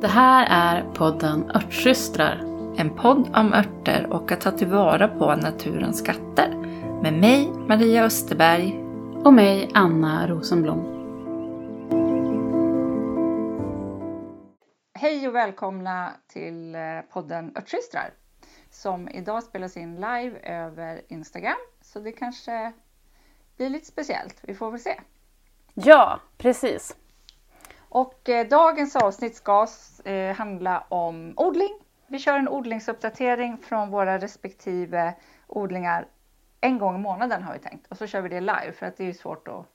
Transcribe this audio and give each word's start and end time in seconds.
Det 0.00 0.08
här 0.08 0.46
är 0.50 0.92
podden 0.94 1.50
Örtsystrar. 1.50 2.36
En 2.76 2.96
podd 2.96 3.36
om 3.36 3.52
örter 3.52 4.06
och 4.12 4.32
att 4.32 4.40
ta 4.40 4.50
tillvara 4.50 5.08
på 5.08 5.36
naturens 5.36 5.98
skatter. 5.98 6.54
Med 7.02 7.12
mig, 7.12 7.50
Maria 7.68 8.04
Österberg. 8.04 8.78
Och 9.24 9.34
mig, 9.34 9.70
Anna 9.74 10.28
Rosenblom. 10.28 10.80
Hej 14.94 15.28
och 15.28 15.34
välkomna 15.34 16.12
till 16.28 16.74
eh, 16.74 16.80
podden 17.12 17.56
Örtsystrar. 17.56 18.10
Som 18.70 19.08
idag 19.08 19.42
spelas 19.42 19.76
in 19.76 19.94
live 19.94 20.38
över 20.42 21.02
Instagram. 21.08 21.58
Så 21.80 22.00
det 22.00 22.12
kanske 22.12 22.72
blir 23.56 23.70
lite 23.70 23.86
speciellt. 23.86 24.36
Vi 24.42 24.54
får 24.54 24.70
väl 24.70 24.80
se. 24.80 25.00
Ja, 25.74 26.20
precis. 26.36 26.96
Och 27.88 28.28
eh, 28.28 28.48
dagens 28.48 28.96
avsnitt 28.96 29.36
ska 29.36 29.66
eh, 30.04 30.36
handla 30.36 30.84
om 30.88 31.34
odling. 31.36 31.78
Vi 32.06 32.18
kör 32.18 32.38
en 32.38 32.48
odlingsuppdatering 32.48 33.58
från 33.58 33.90
våra 33.90 34.18
respektive 34.18 35.14
odlingar 35.46 36.06
en 36.60 36.78
gång 36.78 36.94
i 36.94 36.98
månaden 36.98 37.42
har 37.42 37.52
vi 37.52 37.58
tänkt. 37.58 37.86
Och 37.88 37.96
så 37.96 38.06
kör 38.06 38.20
vi 38.20 38.28
det 38.28 38.40
live 38.40 38.72
för 38.78 38.86
att 38.86 38.96
det 38.96 39.08
är 39.08 39.12
svårt 39.12 39.48
att, 39.48 39.66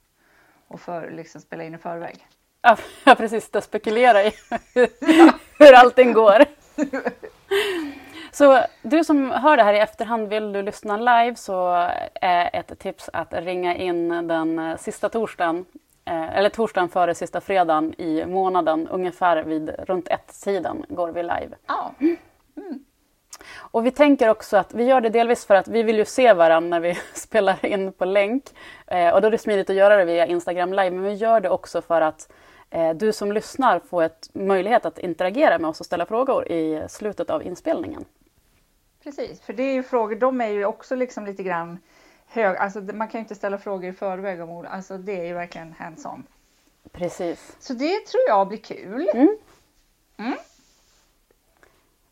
att 0.68 0.82
för, 0.82 1.12
liksom 1.12 1.42
spela 1.42 1.64
in 1.64 1.76
i 1.76 1.78
förväg. 1.78 2.28
Ja, 2.62 2.78
precis. 3.16 3.56
Att 3.56 3.64
spekulera 3.64 4.24
i 4.24 4.32
hur 5.60 5.74
allting 5.74 6.14
går. 6.14 6.46
Så 8.32 8.60
du 8.82 9.04
som 9.04 9.32
hör 9.32 9.58
det 9.58 9.64
här 9.64 9.74
i 9.74 9.80
efterhand, 9.80 10.28
vill 10.28 10.54
du 10.54 10.62
lyssna 10.62 10.98
live 10.98 11.36
så 11.36 11.90
är 12.22 12.50
ett 12.54 12.80
tips 12.80 13.10
att 13.14 13.34
ringa 13.34 13.76
in 13.76 14.28
den 14.28 14.78
sista 14.78 15.10
torsdagen 15.10 15.66
Eh, 16.06 16.38
eller 16.38 16.50
torsdagen 16.50 16.90
före 16.90 17.16
sista 17.16 17.42
fredagen 17.42 18.02
i 18.02 18.26
månaden, 18.26 18.88
ungefär 18.88 19.44
vid 19.44 19.70
runt 19.70 20.08
ett-tiden 20.08 20.86
går 20.90 21.12
vi 21.12 21.24
live. 21.24 21.56
Ja. 21.68 21.94
Mm. 22.00 22.18
Och 23.56 23.86
vi 23.86 23.92
tänker 23.92 24.30
också 24.30 24.58
att 24.58 24.74
vi 24.74 24.84
gör 24.84 25.02
det 25.02 25.10
delvis 25.10 25.46
för 25.46 25.56
att 25.56 25.68
vi 25.68 25.84
vill 25.84 25.98
ju 25.98 26.06
se 26.06 26.34
varandra 26.34 26.70
när 26.70 26.80
vi 26.80 26.98
spelar 27.14 27.66
in 27.66 27.94
på 27.94 28.06
länk. 28.06 28.44
Eh, 28.88 29.14
och 29.14 29.22
då 29.22 29.28
är 29.28 29.32
det 29.32 29.38
smidigt 29.38 29.70
att 29.70 29.76
göra 29.76 29.96
det 29.96 30.06
via 30.06 30.28
Instagram 30.28 30.70
live, 30.70 30.92
men 30.92 31.04
vi 31.04 31.14
gör 31.14 31.40
det 31.40 31.50
också 31.50 31.82
för 31.82 32.02
att 32.02 32.32
eh, 32.70 32.94
du 32.94 33.14
som 33.14 33.32
lyssnar 33.32 33.80
får 33.80 34.04
ett 34.04 34.30
möjlighet 34.34 34.86
att 34.86 35.00
interagera 35.00 35.60
med 35.60 35.70
oss 35.70 35.80
och 35.80 35.86
ställa 35.86 36.06
frågor 36.06 36.52
i 36.52 36.84
slutet 36.90 37.30
av 37.30 37.44
inspelningen. 37.44 38.06
Precis, 39.04 39.42
för 39.42 39.54
det 39.54 39.64
är 39.64 39.74
ju 39.74 39.84
frågor, 39.84 40.16
de 40.16 40.42
är 40.42 40.48
ju 40.48 40.66
också 40.66 40.96
liksom 40.96 41.26
lite 41.26 41.44
grann 41.44 41.80
hög, 42.34 42.58
alltså 42.58 42.82
man 42.82 43.08
kan 43.08 43.20
ju 43.20 43.20
inte 43.20 43.36
ställa 43.36 43.58
frågor 43.58 43.90
i 43.90 43.94
förväg 43.94 44.42
om 44.42 44.50
ord, 44.50 44.66
alltså 44.66 44.98
det 44.98 45.20
är 45.20 45.26
ju 45.26 45.34
verkligen 45.34 45.74
hands-on. 45.80 46.24
Precis. 46.92 47.56
Så 47.60 47.74
det 47.74 48.06
tror 48.06 48.24
jag 48.28 48.48
blir 48.48 48.58
kul. 48.58 49.10
Mm. 49.14 49.38
Mm. 50.18 50.38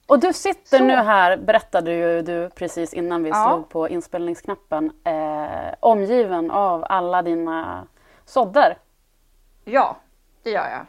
Och 0.08 0.20
du 0.20 0.34
sitter 0.34 0.78
Så. 0.78 0.84
nu 0.84 0.96
här, 0.96 1.38
berättade 1.38 1.92
ju 1.94 2.22
du 2.22 2.50
precis 2.50 2.94
innan 2.94 3.24
vi 3.24 3.30
Ja. 3.30 3.46
slog 3.48 3.70
på 3.70 3.90
inspelningsknappen, 3.90 4.92
eh, 5.04 5.74
omgiven 5.80 6.52
av 6.52 6.86
alla 6.90 7.22
dina 7.22 7.88
sådder. 8.26 8.78
Ja, 9.66 9.98
det 10.44 10.50
gör 10.50 10.70
jag. 10.70 10.86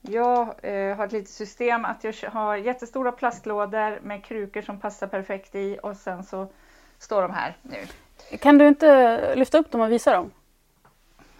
Jag 0.00 0.40
eh, 0.62 0.96
har 0.96 1.06
ett 1.06 1.12
litet 1.12 1.30
system 1.30 1.84
att 1.84 2.04
jag 2.04 2.14
har 2.30 2.56
jättestora 2.56 3.12
plastlådor 3.12 4.00
med 4.02 4.24
krukor 4.24 4.62
som 4.62 4.80
passar 4.80 5.06
perfekt 5.06 5.54
i 5.54 5.78
och 5.82 5.96
sen 5.96 6.24
så 6.24 6.46
står 6.98 7.22
de 7.22 7.30
här 7.30 7.56
nu. 7.62 7.78
Kan 8.40 8.58
du 8.58 8.68
inte 8.68 9.34
lyfta 9.34 9.58
upp 9.58 9.70
dem 9.70 9.80
och 9.80 9.92
visa 9.92 10.12
dem? 10.12 10.30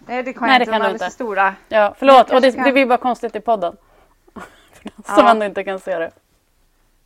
Nej, 0.05 0.23
det 0.23 0.33
kan 0.33 0.43
Nej, 0.47 0.51
jag 0.51 0.59
det 0.59 0.63
inte. 0.63 0.71
kan 0.71 0.81
De 0.81 0.87
är 0.87 0.91
inte. 0.91 1.05
för 1.05 1.11
stora. 1.11 1.55
Ja, 1.69 1.93
förlåt. 1.97 2.17
Och 2.31 2.41
det, 2.41 2.41
kanske 2.41 2.59
det 2.59 2.63
kan- 2.63 2.73
blir 2.73 2.85
bara 2.85 2.97
konstigt 2.97 3.35
i 3.35 3.39
podden. 3.39 3.77
För 4.73 4.83
den 4.83 5.03
som 5.03 5.25
Ja. 5.25 5.31
ändå 5.31 5.45
inte 5.45 5.63
kan 5.63 5.79
se 5.79 5.97
det. 5.99 6.11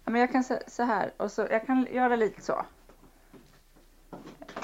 Ja, 0.05 0.11
men 0.11 0.21
jag 0.21 0.31
kan 0.31 0.43
se 0.43 0.59
så 0.67 0.83
här 0.83 1.11
och 1.17 1.31
så 1.31 1.47
jag 1.51 1.65
kan 1.65 1.87
göra 1.91 2.15
lite 2.15 2.41
så. 2.41 2.65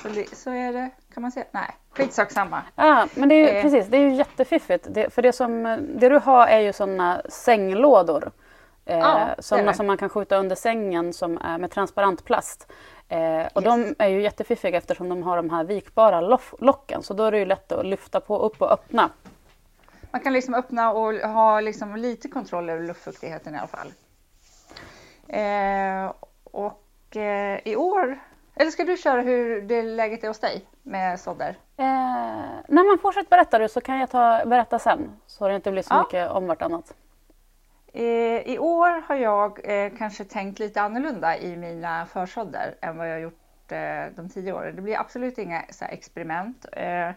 Så, 0.02 0.10
så 0.34 0.50
är 0.52 0.74
det. 0.74 0.90
Kan 1.14 1.22
man 1.22 1.32
se? 1.32 1.44
Nej, 1.52 1.76
skitsak 1.92 2.32
samma. 2.32 2.62
Ja, 2.76 3.08
men 3.16 3.30
det 3.30 3.36
är 3.36 3.40
ju, 3.40 3.58
Eh. 3.58 3.62
precis, 3.62 3.88
det 3.88 3.98
är 3.98 4.02
ju 4.02 4.14
jättefiffigt. 4.16 4.88
Det, 4.90 5.14
för 5.14 5.22
det, 5.22 5.34
som, 5.34 5.64
det 6.00 6.10
du 6.10 6.20
har 6.20 6.48
är 6.48 6.60
ju 6.60 6.74
sådana 6.74 7.22
sänglådor. 7.30 8.32
Eh, 8.86 8.98
Ja, 8.98 9.36
sådana 9.40 9.74
som 9.74 9.88
man 9.88 9.98
kan 9.98 10.10
skjuta 10.10 10.38
under 10.38 10.56
sängen 10.56 11.14
som 11.14 11.38
är 11.42 11.58
med 11.58 11.72
transparent 11.72 12.26
plast. 12.26 12.72
Eh, 13.10 13.48
och 13.54 13.62
de 13.64 13.96
är 14.00 14.08
ju 14.08 14.22
jättefiffiga 14.22 14.78
eftersom 14.78 15.10
de 15.10 15.24
har 15.24 15.38
de 15.38 15.50
här 15.50 15.64
vikbara 15.64 16.22
locken. 16.60 17.04
Så 17.04 17.14
då 17.14 17.24
är 17.24 17.32
det 17.32 17.38
ju 17.40 17.46
lätt 17.46 17.72
att 17.72 17.86
lyfta 17.86 18.20
på, 18.20 18.38
upp 18.40 18.62
och 18.62 18.72
öppna. 18.72 19.10
Man 20.12 20.22
kan 20.22 20.34
liksom 20.34 20.54
öppna 20.54 20.92
och 20.92 21.14
ha 21.14 21.60
liksom 21.60 21.96
lite 21.96 22.28
kontroll 22.28 22.70
över 22.70 22.84
luftfuktigheten 22.88 23.56
i 23.56 23.58
alla 23.58 23.68
fall. 23.68 23.88
Eh, 25.28 26.14
och 26.44 27.16
eh, 27.18 27.60
i 27.66 27.76
år, 27.76 28.20
eller 28.56 28.72
ska 28.72 28.84
du 28.84 28.98
köra 28.98 29.22
hur 29.22 29.62
det 29.62 29.82
läget 29.84 30.24
är 30.24 30.28
hos 30.28 30.40
dig 30.40 30.66
med 30.84 31.20
sådder? 31.20 31.50
Eh, 31.78 31.86
när 32.68 32.90
man 32.90 33.00
fortsätter 33.02 33.30
berätta 33.30 33.60
du 33.60 33.70
så 33.70 33.82
kan 33.82 34.00
jag 34.00 34.10
ta, 34.10 34.46
berätta 34.46 34.80
sen. 34.80 35.12
Så 35.28 35.48
det 35.48 35.56
inte 35.56 35.72
blir 35.72 35.82
så 35.84 35.94
Ja. 35.94 36.00
mycket 36.04 36.32
om 36.32 36.48
vartannat. 36.48 36.94
Eh, 37.96 38.42
I 38.42 38.60
år 38.60 39.02
har 39.08 39.16
jag 39.16 39.60
eh, 39.64 39.92
kanske 39.98 40.24
tänkt 40.24 40.60
lite 40.60 40.82
annorlunda 40.82 41.38
i 41.38 41.58
mina 41.58 42.06
försådder 42.06 42.76
än 42.82 42.98
vad 42.98 43.10
jag 43.10 43.22
gjort 43.22 43.72
eh, 43.72 44.06
de 44.16 44.30
tio 44.30 44.54
åren. 44.54 44.76
Det 44.76 44.82
blir 44.82 45.00
absolut 45.00 45.38
inga 45.38 45.66
så 45.70 45.86
här, 45.86 45.92
experiment. 45.92 46.66
Eh, 46.72 47.12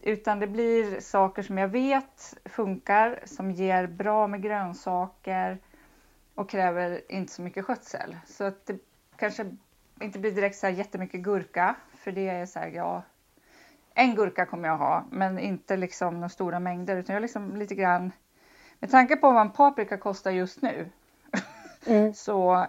utan 0.00 0.40
det 0.40 0.46
blir 0.46 1.00
saker 1.00 1.42
som 1.42 1.58
jag 1.58 1.68
vet 1.68 2.34
funkar, 2.44 3.20
som 3.24 3.50
ger 3.50 3.86
bra 3.86 4.26
med 4.26 4.42
grönsaker 4.42 5.58
och 6.34 6.50
kräver 6.50 7.00
inte 7.08 7.32
så 7.32 7.42
mycket 7.42 7.64
skötsel. 7.64 8.16
Så 8.26 8.44
att 8.44 8.66
det 8.66 8.78
kanske 9.16 9.56
inte 10.00 10.18
blir 10.18 10.32
direkt 10.32 10.56
så 10.56 10.66
här 10.66 10.74
jättemycket 10.74 11.20
gurka, 11.20 11.74
för 11.94 12.12
det 12.12 12.28
är 12.28 12.46
så 12.46 12.58
här, 12.58 12.68
ja, 12.68 13.02
en 13.94 14.14
gurka 14.14 14.46
kommer 14.46 14.68
jag 14.68 14.76
ha, 14.76 15.04
men 15.10 15.38
inte 15.38 15.76
liksom 15.76 16.14
några 16.14 16.28
stora 16.28 16.60
mängder, 16.60 16.96
utan 16.96 17.14
jag 17.14 17.20
liksom 17.20 17.56
lite 17.56 17.74
grann 17.74 18.12
med 18.80 18.90
tanke 18.90 19.16
på 19.16 19.30
vad 19.30 19.42
en 19.42 19.50
paprika 19.50 19.96
kostar 19.98 20.30
just 20.30 20.62
nu 20.62 20.90
Mm. 21.86 22.14
så 22.14 22.66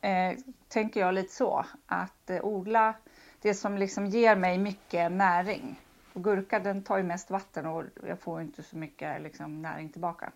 eh, 0.00 0.38
tänker 0.68 1.00
jag 1.00 1.14
lite 1.14 1.34
så 1.34 1.64
att 1.86 2.30
eh, 2.30 2.44
odla 2.44 2.94
det 3.40 3.54
som 3.54 3.78
liksom 3.78 4.06
ger 4.06 4.36
mig 4.36 4.58
mycket 4.58 5.12
näring. 5.12 5.80
Och 6.12 6.24
gurka 6.24 6.58
den 6.58 6.82
tar 6.82 6.96
ju 6.96 7.02
mest 7.02 7.30
vatten 7.30 7.66
och 7.66 7.84
jag 8.06 8.20
får 8.20 8.40
inte 8.40 8.62
så 8.62 8.76
mycket 8.76 9.22
liksom, 9.22 9.62
näring 9.62 9.88
tillbaka. 9.88 10.32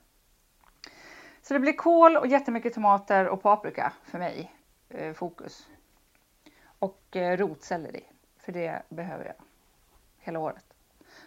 Så 1.42 1.54
det 1.54 1.60
blir 1.60 1.72
kål 1.72 2.16
och 2.16 2.26
jättemycket 2.26 2.74
tomater 2.74 3.28
och 3.28 3.42
paprika 3.42 3.92
för 4.04 4.18
mig, 4.18 4.54
eh, 4.88 5.12
fokus. 5.12 5.68
Och 6.78 7.16
eh, 7.16 7.36
rotselleri, 7.36 8.04
för 8.38 8.52
det 8.52 8.82
behöver 8.88 9.24
jag 9.24 9.34
hela 10.18 10.38
året. 10.38 10.64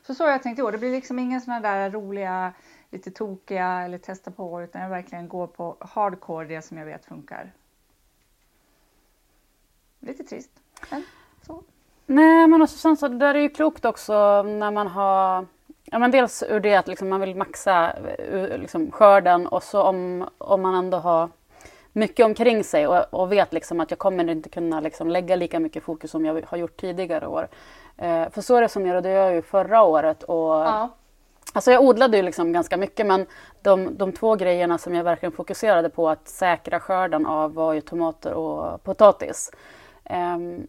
Så 0.02 0.16
så 0.16 0.24
har 0.24 0.32
jag 0.32 0.44
tänkt 0.44 0.60
i 0.60 0.62
år. 0.62 0.72
Det 0.72 0.78
blir 0.78 0.92
liksom 0.92 1.20
inga 1.20 1.42
sådana 1.42 1.60
där 1.60 1.90
roliga, 1.90 2.54
lite 2.94 3.12
tokiga 3.12 3.82
eller 3.82 3.98
testa 3.98 4.32
på 4.32 4.62
utan 4.62 4.82
jag 4.82 4.90
verkligen 4.90 5.28
går 5.28 5.48
på 5.48 5.78
hardcore, 5.80 6.48
det 6.48 6.62
som 6.62 6.78
jag 6.78 6.86
vet 6.86 7.06
funkar. 7.06 7.52
Lite 10.00 10.24
trist, 10.24 10.52
men 10.92 11.04
så. 11.48 11.64
Nej, 12.06 12.48
men 12.48 12.62
också, 12.62 12.78
sen 12.78 12.98
så 12.98 13.08
där 13.08 13.28
är 13.28 13.34
det 13.34 13.42
ju 13.42 13.50
klokt 13.50 13.86
också 13.86 14.44
när 14.44 14.72
man 14.72 14.88
har 14.88 15.46
Ja, 15.86 16.00
men 16.00 16.12
dels 16.12 16.44
ur 16.50 16.60
det 16.60 16.76
att 16.76 16.88
liksom 16.88 17.10
man 17.10 17.22
vill 17.22 17.36
maxa 17.36 17.94
eh, 17.94 18.58
liksom 18.58 18.92
skörden 18.92 19.48
och 19.48 19.64
så 19.64 19.82
om, 19.82 20.30
om 20.38 20.62
man 20.62 20.76
ändå 20.76 20.98
har 20.98 21.30
mycket 21.92 22.26
omkring 22.26 22.64
sig 22.64 22.88
och, 22.88 23.14
och 23.14 23.32
vet 23.32 23.54
liksom 23.54 23.80
att 23.80 23.92
jag 23.92 24.00
kommer 24.00 24.30
inte 24.30 24.50
kunna 24.50 24.80
liksom 24.80 25.10
lägga 25.10 25.36
lika 25.36 25.60
mycket 25.60 25.84
fokus 25.84 26.12
som 26.12 26.26
jag 26.26 26.42
har 26.48 26.58
gjort 26.58 26.82
tidigare 26.82 27.28
år. 27.28 27.48
Eh, 27.98 28.30
för 28.30 28.42
så 28.42 28.68
som 28.68 28.86
jag, 28.86 29.34
ju 29.36 29.42
förra 29.42 29.84
året. 29.84 30.24
Och, 30.24 30.54
Ja, 30.54 30.90
Alltså 31.54 31.72
jag 31.72 31.84
odlade 31.84 32.18
ju 32.18 32.24
liksom 32.24 32.54
ganska 32.54 32.78
mycket 32.78 33.06
men 33.06 33.26
de, 33.62 33.98
de 33.98 34.12
två 34.12 34.36
grejerna 34.36 34.78
som 34.78 34.96
jag 34.96 35.04
verkligen 35.04 35.34
fokuserade 35.34 35.90
på 35.90 36.10
att 36.10 36.28
säkra 36.28 36.80
skörden 36.80 37.26
av 37.26 37.54
var 37.54 37.74
ju 37.74 37.82
tomater 37.82 38.34
och 38.34 38.84
potatis. 38.84 39.52
Ehm, 40.06 40.68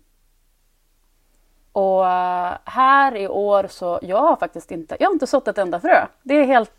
och 1.73 2.07
eh, 2.07 2.53
här 2.65 3.17
i 3.17 3.29
år 3.29 3.67
så, 3.71 3.99
jag 4.03 4.21
har 4.21 4.37
faktiskt 4.37 4.71
inte, 4.71 4.97
jag 5.01 5.09
har 5.09 5.13
inte 5.13 5.27
sått 5.27 5.49
ett 5.49 5.59
enda 5.59 5.81
frö. 5.81 6.07
Det 6.23 6.35
är 6.35 6.45
helt... 6.45 6.73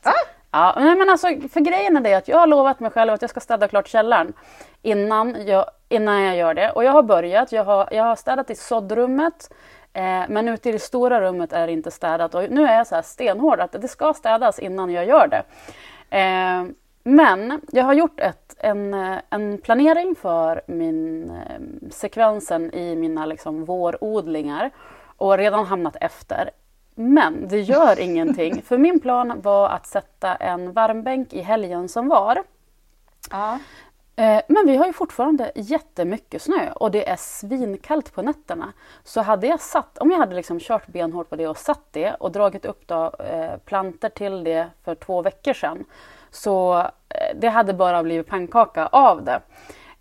Ja, 0.52 0.74
nej, 0.78 0.96
men 0.96 1.10
alltså, 1.10 1.28
för 1.28 1.60
grejen 1.60 1.98
är 1.98 2.02
det 2.02 2.14
att 2.14 2.28
jag 2.28 2.38
har 2.38 2.48
lovat 2.48 2.80
mig 2.80 2.92
själv 2.92 3.14
att 3.14 3.22
jag 3.22 3.30
ska 3.30 3.40
städa 3.40 3.68
klart 3.68 3.88
källaren 3.88 4.34
innan 4.82 5.48
jag, 5.48 5.66
innan 5.90 6.22
jag 6.22 6.36
gör 6.36 6.54
det. 6.54 6.72
Och 6.72 6.84
jag 6.84 6.92
har 6.92 7.04
börjat, 7.04 7.52
jag 7.52 7.64
har, 7.64 7.90
jag 7.92 8.04
har 8.04 8.16
städat 8.16 8.50
i 8.50 8.56
såddrummet 8.56 9.50
men 10.30 10.48
ute 10.48 10.70
i 10.70 10.72
det 10.72 10.80
stora 10.80 11.22
rummet 11.22 11.54
är 11.54 11.68
det 11.68 11.74
inte 11.74 11.92
städat. 11.92 12.36
Och 12.36 12.52
nu 12.52 12.68
är 12.68 12.78
jag 12.78 12.88
så 12.88 12.96
här 12.96 13.02
stenhård 13.02 13.60
att 13.60 13.72
det 13.72 13.88
ska 13.88 14.14
städas 14.14 14.60
innan 14.60 14.90
jag 14.90 15.06
gör 15.06 15.28
det. 15.28 15.44
Eh, 16.18 16.66
men 17.04 17.62
jag 17.72 17.84
har 17.84 17.94
gjort 17.94 18.20
ett, 18.20 18.56
en, 18.60 18.94
eh, 18.94 19.18
en 19.30 19.58
planering 19.58 20.16
för 20.16 20.62
min 20.68 21.30
eh, 21.30 21.90
sekvensen 21.92 22.74
i 22.74 22.96
mina 22.96 23.26
liksom, 23.26 23.66
vårodlingar 23.66 24.72
och 25.18 25.38
redan 25.38 25.66
hamnat 25.66 25.96
efter. 26.02 26.50
Men 26.96 27.48
det 27.48 27.62
gör 27.62 28.00
ingenting, 28.10 28.62
för 28.62 28.78
min 28.78 29.00
plan 29.00 29.42
var 29.42 29.70
att 29.70 29.86
sätta 29.86 30.36
en 30.36 30.74
varmbänk 30.74 31.34
i 31.34 31.42
helgen 31.42 31.90
som 31.90 32.08
var. 32.08 32.44
Ja. 33.32 33.60
Eh, 34.16 34.42
men 34.48 34.64
vi 34.66 34.78
har 34.78 34.86
ju 34.86 34.94
fortfarande 34.94 35.52
jättemycket 35.56 36.42
snö 36.42 36.72
och 36.72 36.92
det 36.92 37.10
är 37.10 37.16
svinkallt 37.16 38.14
på 38.14 38.22
nätterna. 38.22 38.74
Så 39.04 39.22
hade 39.22 39.48
jag 39.48 39.60
satt, 39.60 39.98
om 39.98 40.12
jag 40.12 40.18
hade 40.18 40.36
liksom 40.36 40.60
kört 40.60 40.88
benhårt 40.88 41.30
på 41.30 41.36
det 41.36 41.48
och 41.48 41.58
satt 41.58 41.84
det 41.92 42.14
och 42.14 42.32
dragit 42.32 42.66
upp 42.66 42.88
då, 42.88 43.12
eh, 43.20 43.58
planter 43.58 44.10
till 44.10 44.44
det 44.44 44.68
för 44.84 44.96
två 44.96 45.22
veckor 45.22 45.54
sedan. 45.54 45.86
Så 46.32 46.80
eh, 46.80 47.36
det 47.36 47.50
hade 47.50 47.74
bara 47.74 48.04
blivit 48.04 48.28
pannkaka 48.28 48.88
av 48.88 49.24
det. 49.24 49.42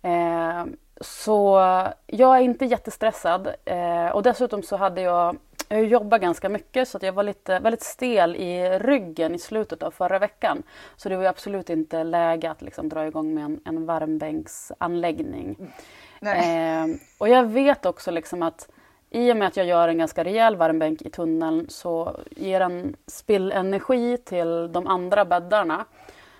Eh, 0.01 0.65
så 1.01 1.57
jag 2.05 2.37
är 2.37 2.41
inte 2.41 2.65
jättestressad 2.65 3.47
eh, 3.65 4.07
och 4.07 4.23
dessutom 4.23 4.63
så 4.63 4.75
hade 4.75 5.01
jag 5.01 5.37
jag 5.67 5.77
har 5.77 5.83
jobbat 5.83 6.21
ganska 6.21 6.49
mycket 6.49 6.87
så 6.87 6.97
att 6.97 7.03
jag 7.03 7.13
var 7.13 7.23
lite, 7.23 7.59
väldigt 7.59 7.83
stel 7.83 8.35
i 8.35 8.79
ryggen 8.79 9.35
i 9.35 9.39
slutet 9.39 9.83
av 9.83 9.91
förra 9.91 10.19
veckan. 10.19 10.63
Så 10.95 11.09
det 11.09 11.17
var 11.17 11.25
absolut 11.25 11.69
inte 11.69 12.03
läge 12.03 12.51
att 12.51 12.61
liksom 12.61 12.89
dra 12.89 13.07
igång 13.07 13.33
med 13.33 13.45
en, 13.45 13.59
en 13.65 13.85
varmbänksanläggning. 13.85 15.57
Eh, 16.21 16.85
och 17.17 17.29
jag 17.29 17.45
vet 17.45 17.85
också 17.85 18.11
liksom 18.11 18.43
att 18.43 18.69
i 19.09 19.31
och 19.31 19.37
med 19.37 19.47
att 19.47 19.57
jag 19.57 19.65
gör 19.65 19.87
en 19.87 19.97
ganska 19.97 20.23
rejäl 20.23 20.55
varmbänk 20.55 21.01
i 21.01 21.09
tunneln 21.09 21.69
så 21.69 22.19
ger 22.29 22.59
den 22.59 22.95
spillenergi 23.07 24.17
till 24.17 24.71
de 24.71 24.87
andra 24.87 25.25
bäddarna. 25.25 25.85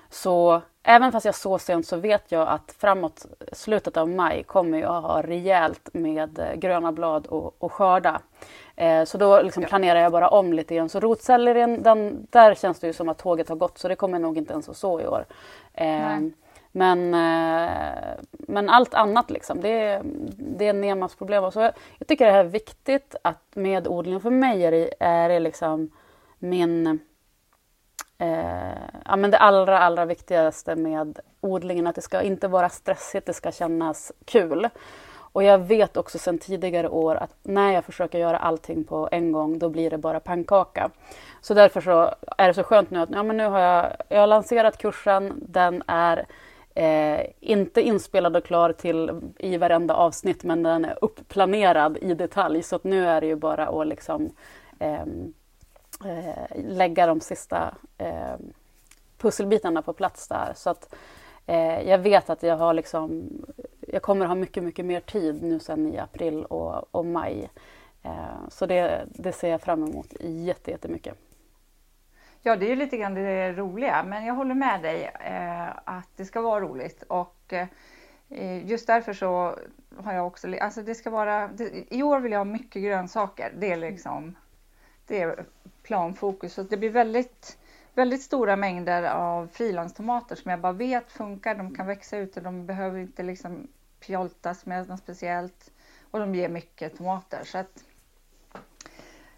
Så 0.09 0.61
även 0.87 1.11
fast 1.11 1.25
jag 1.25 1.35
så 1.35 1.59
sent 1.59 1.87
så 1.87 1.97
vet 1.97 2.31
jag 2.31 2.47
att 2.47 2.75
framåt 2.77 3.25
slutet 3.51 3.97
av 3.97 4.09
maj 4.09 4.43
kommer 4.43 4.77
jag 4.77 5.01
ha 5.01 5.21
rejält 5.21 5.89
med 5.93 6.39
eh, 6.39 6.55
gröna 6.55 6.91
blad 6.91 7.27
och, 7.27 7.55
och 7.59 7.71
skörda. 7.71 8.21
Eh, 8.75 9.03
så 9.03 9.17
då 9.17 9.41
liksom 9.41 9.63
planerar 9.63 9.99
jag 9.99 10.11
bara 10.11 10.29
om 10.29 10.53
lite 10.53 10.75
grann. 10.75 10.89
Så 10.89 10.99
rotsellerin, 10.99 11.83
den, 11.83 12.27
där 12.29 12.55
känns 12.55 12.79
det 12.79 12.87
ju 12.87 12.93
som 12.93 13.09
att 13.09 13.17
tåget 13.17 13.49
har 13.49 13.55
gått 13.55 13.77
så 13.77 13.87
det 13.87 13.95
kommer 13.95 14.19
nog 14.19 14.37
inte 14.37 14.53
ens 14.53 14.69
att 14.69 14.77
så 14.77 15.01
i 15.01 15.07
år. 15.07 15.25
Eh, 15.73 16.19
men, 16.71 17.13
eh, 17.13 17.71
men 18.29 18.69
allt 18.69 18.93
annat 18.93 19.31
liksom, 19.31 19.61
det, 19.61 20.01
det 20.37 20.67
är 20.67 20.73
Nemas 20.73 21.15
problem. 21.15 21.51
Så 21.51 21.59
jag, 21.59 21.73
jag 21.97 22.07
tycker 22.07 22.25
det 22.25 22.31
här 22.31 22.45
är 22.45 22.49
viktigt 22.49 23.15
att 23.21 23.41
med 23.53 23.87
odlingen, 23.87 24.21
för 24.21 24.29
mig 24.29 24.65
är 24.65 24.71
det, 24.71 24.89
är 24.99 25.29
det 25.29 25.39
liksom 25.39 25.91
min 26.39 26.99
Eh, 28.17 28.99
ja, 29.05 29.15
men 29.15 29.31
det 29.31 29.37
allra, 29.37 29.79
allra 29.79 30.05
viktigaste 30.05 30.75
med 30.75 31.19
odlingen 31.41 31.87
att 31.87 31.95
det 31.95 32.01
ska 32.01 32.21
inte 32.21 32.47
vara 32.47 32.69
stressigt, 32.69 33.25
det 33.25 33.33
ska 33.33 33.51
kännas 33.51 34.11
kul. 34.25 34.69
Och 35.35 35.43
jag 35.43 35.57
vet 35.57 35.97
också 35.97 36.17
sedan 36.17 36.37
tidigare 36.37 36.89
år 36.89 37.15
att 37.15 37.35
när 37.43 37.71
jag 37.71 37.85
försöker 37.85 38.19
göra 38.19 38.37
allting 38.37 38.83
på 38.83 39.09
en 39.11 39.31
gång 39.31 39.59
då 39.59 39.69
blir 39.69 39.89
det 39.89 39.97
bara 39.97 40.19
pannkaka. 40.19 40.89
Så 41.41 41.53
därför 41.53 41.81
så 41.81 42.15
är 42.37 42.47
det 42.47 42.53
så 42.53 42.63
skönt 42.63 42.89
nu 42.89 42.99
att 42.99 43.09
ja, 43.11 43.23
men 43.23 43.37
nu 43.37 43.45
har 43.45 43.59
jag, 43.59 43.95
jag 44.09 44.19
har 44.19 44.27
lanserat 44.27 44.77
kursen, 44.77 45.33
den 45.47 45.83
är 45.87 46.25
eh, 46.75 47.25
inte 47.39 47.81
inspelad 47.81 48.35
och 48.35 48.45
klar 48.45 48.71
till 48.71 49.21
i 49.39 49.57
varenda 49.57 49.93
avsnitt 49.93 50.43
men 50.43 50.63
den 50.63 50.85
är 50.85 50.97
uppplanerad 51.01 51.97
i 51.97 52.13
detalj 52.13 52.63
så 52.63 52.75
att 52.75 52.83
nu 52.83 53.07
är 53.07 53.21
det 53.21 53.27
ju 53.27 53.35
bara 53.35 53.67
att 53.67 53.87
liksom 53.87 54.29
eh, 54.79 55.05
eh, 56.05 56.63
lägga 56.63 57.07
de 57.07 57.21
sista 57.21 57.75
eh, 57.97 58.35
pusselbitarna 59.17 59.81
på 59.81 59.93
plats 59.93 60.27
där. 60.27 60.53
Så 60.55 60.69
att 60.69 60.95
eh, 61.45 61.81
jag 61.89 61.97
vet 61.97 62.29
att 62.29 62.43
jag 62.43 62.57
har 62.57 62.73
liksom, 62.73 63.29
jag 63.79 64.01
kommer 64.01 64.25
ha 64.25 64.35
mycket, 64.35 64.63
mycket 64.63 64.85
mer 64.85 64.99
tid 64.99 65.43
nu 65.43 65.59
sen 65.59 65.93
i 65.93 65.97
april 65.97 66.45
och, 66.45 66.95
och 66.95 67.05
maj. 67.05 67.49
Eh, 68.03 68.49
så 68.49 68.65
det, 68.65 69.05
det 69.07 69.31
ser 69.31 69.49
jag 69.49 69.61
fram 69.61 69.83
emot 69.83 70.13
jätte, 70.19 70.71
jättemycket. 70.71 71.17
Ja, 72.41 72.55
det 72.55 72.65
är 72.65 72.69
ju 72.69 72.75
lite 72.75 72.97
grann 72.97 73.13
det 73.13 73.51
roliga, 73.51 74.03
men 74.03 74.25
jag 74.25 74.33
håller 74.33 74.55
med 74.55 74.81
dig 74.81 75.11
eh, 75.19 75.69
att 75.85 76.09
det 76.15 76.25
ska 76.25 76.41
vara 76.41 76.61
roligt 76.61 77.03
och 77.03 77.53
eh, 78.29 78.67
just 78.67 78.87
därför 78.87 79.13
så 79.13 79.59
har 79.97 80.13
jag 80.13 80.27
också, 80.27 80.55
alltså 80.61 80.81
det 80.81 80.95
ska 80.95 81.09
vara, 81.09 81.47
det, 81.47 81.93
i 81.93 82.03
år 82.03 82.19
vill 82.19 82.31
jag 82.31 82.39
ha 82.39 82.45
mycket 82.45 82.83
grönsaker. 82.83 83.53
Det 83.57 83.71
är 83.71 83.77
liksom, 83.77 84.35
det 85.07 85.21
är 85.21 85.45
planfokus. 85.83 86.53
Så 86.53 86.63
det 86.63 86.77
blir 86.77 86.89
väldigt, 86.89 87.57
väldigt 87.93 88.21
stora 88.21 88.55
mängder 88.55 89.03
av 89.03 89.47
frilandstomater 89.47 90.35
som 90.35 90.51
jag 90.51 90.59
bara 90.59 90.73
vet 90.73 91.11
funkar. 91.11 91.55
De 91.55 91.75
kan 91.75 91.87
växa 91.87 92.17
ute, 92.17 92.41
de 92.41 92.65
behöver 92.65 92.99
inte 92.99 93.23
liksom 93.23 93.67
pjoltas 93.99 94.65
med 94.65 94.89
något 94.89 94.99
speciellt 94.99 95.71
och 96.11 96.19
de 96.19 96.35
ger 96.35 96.49
mycket 96.49 96.97
tomater. 96.97 97.41
Så, 97.43 97.57
att, 97.57 97.83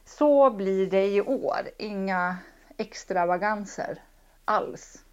så 0.05 0.49
blir 0.49 0.87
det 0.87 1.07
i 1.07 1.21
år. 1.21 1.69
Inga 1.77 2.37
extravaganser 2.77 4.01
alls. 4.45 5.03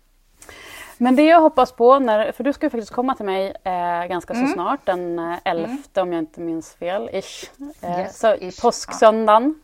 Men 0.99 1.17
det 1.17 1.23
jag 1.23 1.41
hoppas 1.41 1.73
på, 1.73 1.99
när, 1.99 2.33
för 2.33 2.45
du 2.45 2.53
ska 2.53 2.67
ju 2.67 2.71
faktiskt 2.71 2.93
komma 2.93 3.15
till 3.15 3.25
mig 3.25 3.55
eh, 3.65 4.05
ganska 4.09 4.35
mm. 4.35 4.47
så 4.47 4.53
snart, 4.53 4.87
den 4.87 5.19
11 5.45 5.65
mm. 5.65 5.83
om 5.95 6.13
jag 6.13 6.23
inte 6.23 6.41
minns 6.41 6.75
fel, 6.75 7.11
ish. 7.13 7.51
Eh, 7.83 8.01
yes, 8.01 8.19
så 8.19 8.35
ish. 8.35 8.63
påsksöndagen. 8.63 9.45
Eh, 9.45 9.64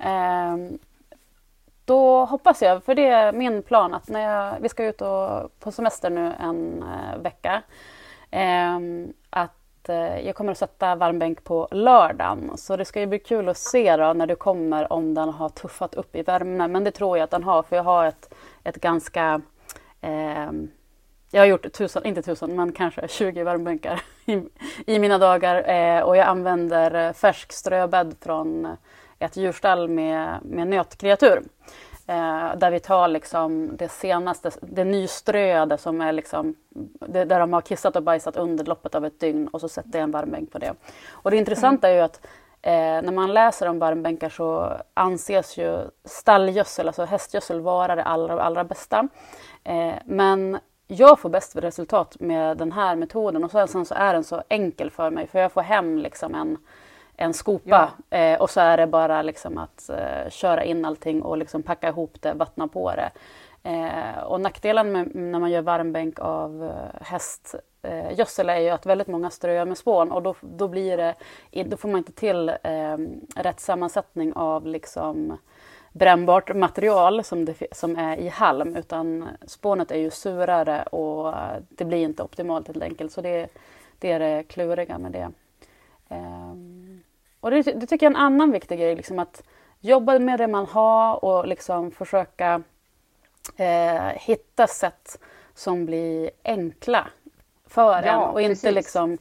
Ehm, 0.00 0.78
då 1.84 2.24
hoppas 2.24 2.62
jag, 2.62 2.84
för 2.84 2.94
det 2.94 3.06
är 3.06 3.32
min 3.32 3.62
plan, 3.62 3.94
att 3.94 4.08
när 4.08 4.20
jag, 4.20 4.60
vi 4.60 4.68
ska 4.68 4.84
ut 4.84 5.00
och, 5.00 5.60
på 5.60 5.72
semester 5.72 6.10
nu 6.10 6.32
en 6.40 6.82
eh, 6.82 7.22
vecka, 7.22 7.62
eh, 8.30 8.78
att 9.30 9.88
eh, 9.88 10.26
jag 10.26 10.34
kommer 10.34 10.52
att 10.52 10.58
sätta 10.58 10.94
varmbänk 10.94 11.44
på 11.44 11.68
lördagen. 11.70 12.50
Så 12.56 12.76
det 12.76 12.84
ska 12.84 13.00
ju 13.00 13.06
bli 13.06 13.18
kul 13.18 13.48
att 13.48 13.58
se 13.58 13.96
då 13.96 14.12
när 14.12 14.26
du 14.26 14.36
kommer 14.36 14.92
om 14.92 15.14
den 15.14 15.28
har 15.28 15.48
tuffat 15.48 15.94
upp 15.94 16.16
i 16.16 16.22
värmen. 16.22 16.72
Men 16.72 16.84
det 16.84 16.90
tror 16.90 17.18
jag 17.18 17.24
att 17.24 17.30
den 17.30 17.44
har, 17.44 17.62
för 17.62 17.76
jag 17.76 17.84
har 17.84 18.04
ett, 18.04 18.34
ett 18.64 18.76
ganska 18.76 19.40
Eh, 20.00 20.50
jag 21.30 21.40
har 21.40 21.46
gjort 21.46 21.72
tusen, 21.72 22.06
inte 22.06 22.22
tusen, 22.22 22.56
men 22.56 22.72
kanske 22.72 23.08
20 23.08 23.44
värmebänkar 23.44 24.02
i, 24.26 24.42
i 24.86 24.98
mina 24.98 25.18
dagar 25.18 25.68
eh, 25.68 26.02
och 26.02 26.16
jag 26.16 26.26
använder 26.26 27.06
eh, 27.08 27.12
färsk 27.12 27.52
ströbädd 27.52 28.14
från 28.20 28.76
ett 29.20 29.36
djurstall 29.36 29.88
med, 29.88 30.38
med 30.42 30.66
nötkreatur. 30.66 31.42
Eh, 32.06 32.56
där 32.56 32.70
vi 32.70 32.80
tar 32.80 33.08
liksom 33.08 33.76
det 33.76 33.88
senaste, 33.88 34.50
det 34.60 34.84
nyströade 34.84 35.78
som 35.78 36.00
är 36.00 36.12
liksom, 36.12 36.54
det, 37.08 37.24
där 37.24 37.40
de 37.40 37.52
har 37.52 37.60
kissat 37.60 37.96
och 37.96 38.02
bajsat 38.02 38.36
under 38.36 38.64
loppet 38.64 38.94
av 38.94 39.04
ett 39.04 39.20
dygn 39.20 39.48
och 39.48 39.60
så 39.60 39.68
sätter 39.68 39.98
jag 39.98 40.02
en 40.02 40.10
varmbänk 40.10 40.52
på 40.52 40.58
det. 40.58 40.74
Och 41.10 41.30
det 41.30 41.36
intressanta 41.36 41.88
är 41.88 41.94
ju 41.94 42.00
att 42.00 42.26
eh, 42.62 42.72
när 42.72 43.12
man 43.12 43.34
läser 43.34 43.68
om 43.68 43.78
varmbänkar 43.78 44.28
så 44.28 44.76
anses 44.94 45.58
ju 45.58 45.78
stallgödsel, 46.04 46.86
alltså 46.86 47.04
hästgödsel, 47.04 47.60
vara 47.60 47.96
det 47.96 48.04
allra, 48.04 48.42
allra 48.42 48.64
bästa. 48.64 49.08
Eh, 49.64 49.94
men 50.04 50.58
jag 50.86 51.20
får 51.20 51.28
bäst 51.28 51.56
resultat 51.56 52.16
med 52.20 52.56
den 52.56 52.72
här 52.72 52.96
metoden 52.96 53.44
och 53.44 53.50
sen 53.50 53.84
så 53.84 53.94
är 53.94 54.12
den 54.12 54.24
så 54.24 54.42
enkel 54.48 54.90
för 54.90 55.10
mig 55.10 55.26
för 55.26 55.38
jag 55.38 55.52
får 55.52 55.62
hem 55.62 55.98
liksom 55.98 56.34
en 56.34 56.56
en 57.20 57.34
skopa 57.34 57.92
ja. 58.10 58.16
eh, 58.16 58.40
och 58.40 58.50
så 58.50 58.60
är 58.60 58.76
det 58.76 58.86
bara 58.86 59.22
liksom 59.22 59.58
att 59.58 59.88
eh, 59.88 60.30
köra 60.30 60.64
in 60.64 60.84
allting 60.84 61.22
och 61.22 61.38
liksom 61.38 61.62
packa 61.62 61.88
ihop 61.88 62.16
det, 62.20 62.32
vattna 62.32 62.68
på 62.68 62.92
det. 62.94 63.10
Eh, 63.62 64.22
och 64.22 64.40
nackdelen 64.40 64.92
med, 64.92 65.14
när 65.14 65.38
man 65.38 65.50
gör 65.50 65.62
varmbänk 65.62 66.18
av 66.18 66.64
eh, 66.64 67.02
hästgödsel 67.06 68.50
är 68.50 68.58
ju 68.58 68.68
att 68.68 68.86
väldigt 68.86 69.08
många 69.08 69.30
ströar 69.30 69.64
med 69.64 69.78
spån 69.78 70.12
och 70.12 70.22
då, 70.22 70.34
då, 70.40 70.68
blir 70.68 70.96
det, 70.96 71.14
då 71.64 71.76
får 71.76 71.88
man 71.88 71.98
inte 71.98 72.12
till 72.12 72.48
eh, 72.48 72.96
rätt 73.36 73.60
sammansättning 73.60 74.32
av 74.32 74.66
liksom 74.66 75.38
brännbart 75.92 76.54
material 76.54 77.24
som, 77.24 77.44
det, 77.44 77.66
som 77.72 77.96
är 77.96 78.16
i 78.16 78.28
halm 78.28 78.76
utan 78.76 79.28
spånet 79.46 79.90
är 79.90 79.98
ju 79.98 80.10
surare 80.10 80.82
och 80.82 81.34
det 81.68 81.84
blir 81.84 82.04
inte 82.04 82.22
optimalt 82.22 82.66
helt 82.66 82.82
enkelt. 82.82 83.12
Så 83.12 83.20
det, 83.20 83.48
det 83.98 84.12
är 84.12 84.18
det 84.18 84.42
kluriga 84.42 84.98
med 84.98 85.12
det. 85.12 85.30
Um, 86.08 86.89
och 87.40 87.50
det, 87.50 87.62
det, 87.62 87.86
tycker 87.86 88.06
jag 88.06 88.12
är 88.12 88.16
en 88.16 88.22
annan 88.22 88.50
viktig 88.50 88.78
grej, 88.78 88.96
liksom 88.96 89.18
att 89.18 89.42
jobba 89.80 90.18
med 90.18 90.38
det 90.38 90.46
man 90.46 90.66
har 90.66 91.24
och 91.24 91.46
liksom 91.46 91.90
försöka 91.90 92.62
eh, 93.56 94.08
hitta 94.14 94.66
sätt 94.66 95.18
som 95.54 95.86
blir 95.86 96.30
enkla 96.44 97.06
för 97.66 98.02
ja, 98.02 98.24
en 98.24 98.30
och 98.30 98.40
inte 98.40 98.54
precis. 98.54 98.74
liksom 98.74 99.18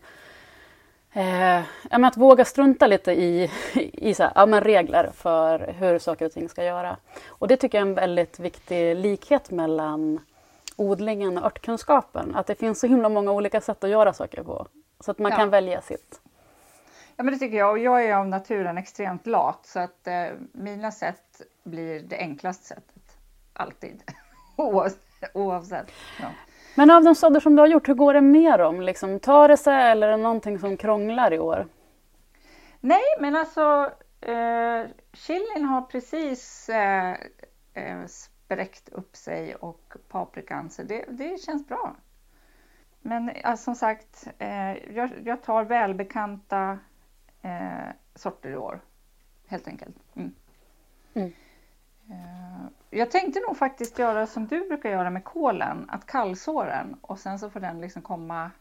eh, 1.14 1.62
att 1.90 2.18
våga 2.18 2.46
strunta 2.46 2.88
lite 2.88 3.12
i, 3.12 3.52
i 3.94 4.14
så 4.14 4.24
här, 4.24 4.32
ja, 4.36 4.46
men 4.46 4.62
regler 4.62 5.10
för 5.14 5.76
hur 5.80 6.00
saker 6.00 6.26
och 6.26 6.32
ting 6.32 6.50
ska 6.50 6.64
göra. 6.64 6.98
Och 7.28 7.48
det 7.48 7.58
tycker 7.58 7.78
jag 7.78 7.86
är 7.86 7.90
en 7.90 7.96
väldigt 7.96 8.40
viktig 8.40 8.96
likhet 8.96 9.52
mellan 9.52 10.20
odlingen 10.76 11.38
och 11.38 11.46
örtkunskapen. 11.46 12.36
Att 12.36 12.48
det 12.48 12.56
finns 12.56 12.80
så 12.80 12.88
himla 12.88 13.10
många 13.10 13.32
olika 13.32 13.62
sätt 13.62 13.84
att 13.84 13.90
göra 13.90 14.14
saker 14.14 14.44
på. 14.44 14.68
Så 15.00 15.12
att 15.12 15.20
man 15.20 15.32
ja. 15.32 15.38
kan 15.38 15.50
välja 15.50 15.82
sitt. 15.82 16.22
Ja, 17.20 17.24
men 17.24 17.34
det 17.34 17.40
tycker 17.40 17.58
jag. 17.58 17.72
Och 17.72 17.80
jag 17.80 18.06
är 18.06 18.16
av 18.16 18.28
naturen 18.28 18.78
extremt 18.78 19.28
lat 19.28 19.66
så 19.66 19.80
att 19.80 20.08
eh, 20.08 20.26
mina 20.52 20.92
sätt 20.92 21.42
blir 21.64 22.00
det 22.00 22.18
enklaste 22.18 22.66
sättet. 22.66 23.18
Alltid. 23.54 24.04
Oavsett. 25.34 25.92
Ja. 26.22 26.28
Men 26.76 26.92
av 26.92 27.04
de 27.04 27.16
sådder 27.16 27.40
som 27.40 27.56
du 27.56 27.62
har 27.62 27.68
gjort, 27.68 27.90
hur 27.90 27.94
går 27.94 28.14
det 28.14 28.22
med 28.22 28.60
dem? 28.60 28.82
Liksom, 28.82 29.20
tar 29.20 29.48
det 29.48 29.58
sig 29.58 29.92
eller 29.92 30.08
är 30.08 30.12
det 30.12 30.24
någonting 30.24 30.60
som 30.60 30.78
krånglar 30.78 31.34
i 31.34 31.40
år? 31.40 31.68
Nej, 32.80 33.04
men 33.20 33.36
alltså 33.36 33.92
eh, 34.22 34.86
chilin 35.14 35.66
har 35.66 35.82
precis 35.82 36.70
eh, 36.70 37.16
eh, 37.74 38.06
spräckt 38.08 38.90
upp 38.90 39.16
sig 39.16 39.56
och 39.56 39.94
paprikan 40.10 40.70
så 40.70 40.84
det, 40.84 41.06
det 41.10 41.42
känns 41.42 41.68
bra. 41.68 41.96
men 43.02 43.32
alltså, 43.44 43.64
som 43.64 43.76
sagt, 43.76 44.28
eh, 44.38 44.94
jag, 44.96 45.10
jag, 45.24 45.44
tar 45.44 45.64
välbekanta 45.64 46.80
eh, 47.41 47.89
sorter 48.15 48.50
i 48.50 48.58
år. 48.58 48.79
Helt 49.48 49.67
enkelt. 49.67 49.96
Mm. 50.15 50.36
Mm. 51.13 51.34
Eh, 52.10 52.67
jag 52.89 53.12
tänkte 53.12 53.39
nog 53.39 53.58
faktiskt 53.58 54.00
göra 54.00 54.27
som 54.27 54.48
du 54.48 54.67
brukar 54.67 54.89
göra 54.89 55.10
med 55.10 55.24
kålen, 55.24 55.89
att 55.89 56.05
kallsåren 56.05 56.98
och 57.01 57.19
sen 57.19 57.39
så 57.39 57.50
får 57.50 57.60
den 57.60 57.81
liksom 57.81 58.01
komma 58.01 58.51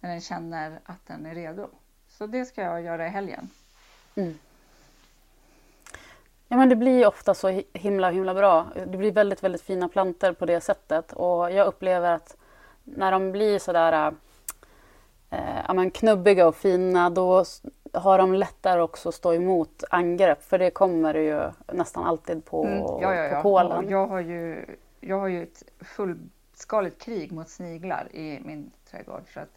när 0.00 0.10
den 0.10 0.20
känner 0.20 0.80
att 0.84 1.06
den 1.06 1.26
är 1.26 1.34
redo. 1.34 1.68
Så 2.08 2.26
det 2.26 2.44
ska 2.44 2.62
jag 2.62 2.82
göra 2.82 3.06
i 3.06 3.10
helgen. 3.10 3.50
Mm. 4.14 4.38
Ja 6.48 6.56
men 6.56 6.68
det 6.68 6.76
blir 6.76 7.06
ofta 7.06 7.34
så 7.34 7.62
himla 7.72 8.10
himla 8.10 8.34
bra. 8.34 8.66
Det 8.74 8.98
blir 8.98 9.12
väldigt 9.12 9.42
väldigt 9.42 9.62
fina 9.62 9.88
planter 9.88 10.32
på 10.32 10.46
det 10.46 10.60
sättet 10.60 11.12
och 11.12 11.52
jag 11.52 11.66
upplever 11.66 12.12
att 12.12 12.36
när 12.84 13.12
de 13.12 13.32
blir 13.32 13.58
sådär 13.58 14.14
eh, 15.30 15.60
ja, 15.66 15.74
men 15.74 15.90
knubbiga 15.90 16.48
och 16.48 16.56
fina 16.56 17.10
då 17.10 17.44
har 17.92 18.18
de 18.18 18.34
lättare 18.34 18.80
också 18.80 19.08
att 19.08 19.14
stå 19.14 19.34
emot 19.34 19.84
angrepp 19.90 20.42
för 20.42 20.58
det 20.58 20.70
kommer 20.70 21.14
ju 21.14 21.50
nästan 21.72 22.04
alltid 22.04 22.44
på, 22.44 22.64
mm, 22.64 22.78
ja, 22.78 23.14
ja, 23.14 23.24
ja. 23.24 23.42
på 23.42 23.42
kolen. 23.42 23.88
Jag 23.88 24.06
har, 24.06 24.20
ju, 24.20 24.64
jag 25.00 25.18
har 25.18 25.28
ju 25.28 25.42
ett 25.42 25.62
fullskaligt 25.80 27.02
krig 27.02 27.32
mot 27.32 27.48
sniglar 27.48 28.08
i 28.12 28.40
min 28.44 28.70
trädgård. 28.90 29.22
Så 29.34 29.40
att, 29.40 29.52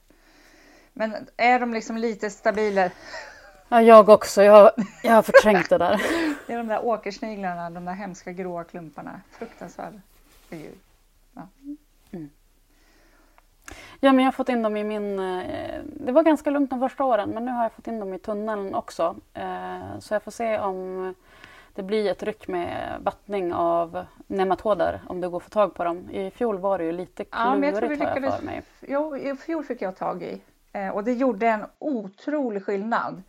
men 0.94 1.16
är 1.38 1.60
de 1.60 1.74
liksom 1.74 1.98
lite 1.98 2.30
stabilare 2.30 2.92
Ja, 3.74 3.82
jag 3.82 4.10
också. 4.10 4.44
Jag, 4.44 4.72
jag 5.04 5.14
har 5.14 5.22
förträngt 5.22 5.70
det 5.70 5.78
där. 5.78 6.02
det 6.48 6.54
är 6.54 6.58
de 6.58 6.68
där 6.68 6.86
åkersniglarna, 6.86 7.70
de 7.70 7.86
där 7.86 7.94
hemska 7.94 8.32
gråa 8.32 8.64
klumparna. 8.64 9.22
Fruktansvärda 9.32 10.02
djur. 10.50 10.76
Ja. 11.34 11.48
Ja, 14.04 14.12
men 14.12 14.20
jag 14.20 14.28
har 14.28 14.32
fått 14.32 14.50
in 14.50 14.62
dem 14.62 14.78
i 14.78 14.84
min... 14.84 15.20
Eh, 15.20 15.80
det 15.84 16.12
var 16.12 16.24
ganska 16.24 16.50
lugnt 16.50 16.70
de 16.70 16.80
första 16.80 17.04
åren, 17.04 17.30
men 17.30 17.46
nu 17.46 17.52
har 17.52 17.64
jag 17.64 17.72
fått 17.72 17.88
in 17.88 18.00
dem 18.00 18.14
i 18.14 18.20
tunneln 18.20 18.76
också. 18.76 19.16
Eh, 19.34 20.00
så 20.00 20.14
jag 20.14 20.24
får 20.24 20.32
se 20.32 20.60
om 20.60 21.14
det 21.76 21.84
blir 21.84 22.12
ett 22.12 22.24
ryck 22.24 22.48
med 22.48 22.98
vattning 23.02 23.54
av 23.54 24.06
nematoder 24.28 25.02
om 25.08 25.22
det 25.22 25.28
går 25.28 25.38
att 25.38 25.44
få 25.44 25.50
tag 25.50 25.74
på 25.74 25.84
dem. 25.84 26.10
I 26.10 26.32
fjol 26.32 26.58
var 26.58 26.78
det 26.78 26.84
ju 26.84 26.92
lite 26.92 27.24
klurigt 27.24 27.30
ja, 27.32 27.56
har 27.56 27.56
jag 28.24 28.38
för 28.38 28.46
mig. 28.46 28.64
Jo, 28.82 29.18
i 29.18 29.36
fjol 29.36 29.64
fick 29.64 29.82
jag 29.82 29.96
tag 29.96 30.24
i 30.24 30.42
eh, 30.74 30.90
och 30.90 31.04
det 31.04 31.14
gjorde 31.14 31.48
en 31.48 31.66
otrolig 31.80 32.66
skillnad 32.66 33.24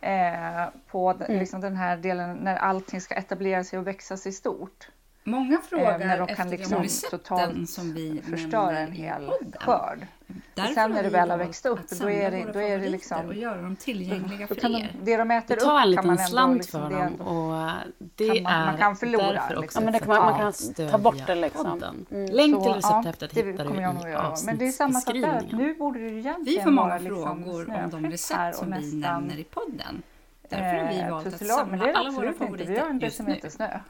eh, 0.00 0.64
på 0.90 1.10
mm. 1.10 1.38
liksom 1.38 1.60
den 1.60 1.76
här 1.76 1.96
delen 1.96 2.36
när 2.36 2.56
allting 2.56 3.00
ska 3.00 3.14
etablera 3.14 3.64
sig 3.64 3.78
och 3.78 3.86
växa 3.86 4.16
sig 4.16 4.32
stort. 4.32 4.88
Många 5.30 5.54
eh, 5.54 5.60
frågar 5.60 6.00
eh, 6.00 6.06
när 6.06 6.18
de 6.18 6.34
kan 6.34 6.50
liksom 6.50 6.86
totalt 7.10 7.70
som 7.70 7.94
vi 7.94 8.22
förstöra 8.30 8.78
en 8.78 8.92
hel 8.92 9.30
skörd. 9.60 10.06
Därför 10.54 10.74
sen 10.74 10.90
när 10.90 11.02
det 11.02 11.08
väl 11.08 11.30
har 11.30 11.38
växt 11.38 11.66
upp, 11.66 11.90
då 12.00 12.10
är 12.10 12.30
det, 12.30 12.52
då 12.52 12.60
är 12.60 12.78
det 12.78 12.88
liksom... 12.88 13.26
Och 13.26 13.34
göra 13.34 13.62
dem 13.62 13.76
tillgängliga 13.76 14.46
för 14.46 14.80
er. 14.80 14.92
det 15.02 15.16
de 15.16 15.30
äter 15.30 15.56
upp 15.56 15.62
kan 15.62 15.82
en 15.82 15.90
liten 15.90 16.18
slant 16.18 16.56
liksom, 16.56 16.80
för 16.80 16.96
dem 16.96 17.14
och 17.14 17.70
det 17.98 18.28
kan 18.28 18.42
man, 18.42 18.52
är 18.52 18.66
man 18.66 18.78
kan 18.78 18.96
förlora. 18.96 19.32
Därför 19.32 19.60
liksom. 19.60 19.82
ja, 19.82 19.84
men 19.84 19.92
det 19.92 19.98
kan 19.98 20.08
man, 20.08 20.40
man 20.40 20.52
kan 20.76 20.90
ta 20.90 20.98
bort 20.98 21.26
det 21.26 21.34
liksom. 21.34 21.82
Mm. 22.10 22.32
Länk 22.32 22.62
till 22.62 22.72
recepthäftet 22.72 23.36
ja, 23.36 23.44
hittar 23.44 23.64
du 23.64 23.70
i 23.70 24.46
Men 24.46 24.58
det 24.58 24.66
är 24.66 24.72
samma 24.72 25.00
sak 25.00 25.14
där, 25.14 25.48
nu 25.52 25.74
borde 25.74 25.98
det 25.98 26.06
egentligen 26.06 26.44
Vi 26.44 26.60
får 26.60 26.70
många 26.70 26.98
liksom 26.98 27.44
frågor 27.44 27.84
om 27.84 27.90
de 27.90 28.10
recept 28.10 28.56
som 28.56 28.74
vi 28.80 28.96
nämner 28.96 29.38
i 29.38 29.44
podden. 29.44 30.02
Därför 30.48 30.84
har 30.84 30.92
vi 30.92 31.00
eh, 31.00 31.10
valt 31.10 31.26
att 31.26 31.46
samla 31.46 31.92
alla 31.92 32.10
våra 32.10 32.32
favoriter 32.32 32.98
just 33.00 33.20
nu 33.20 33.40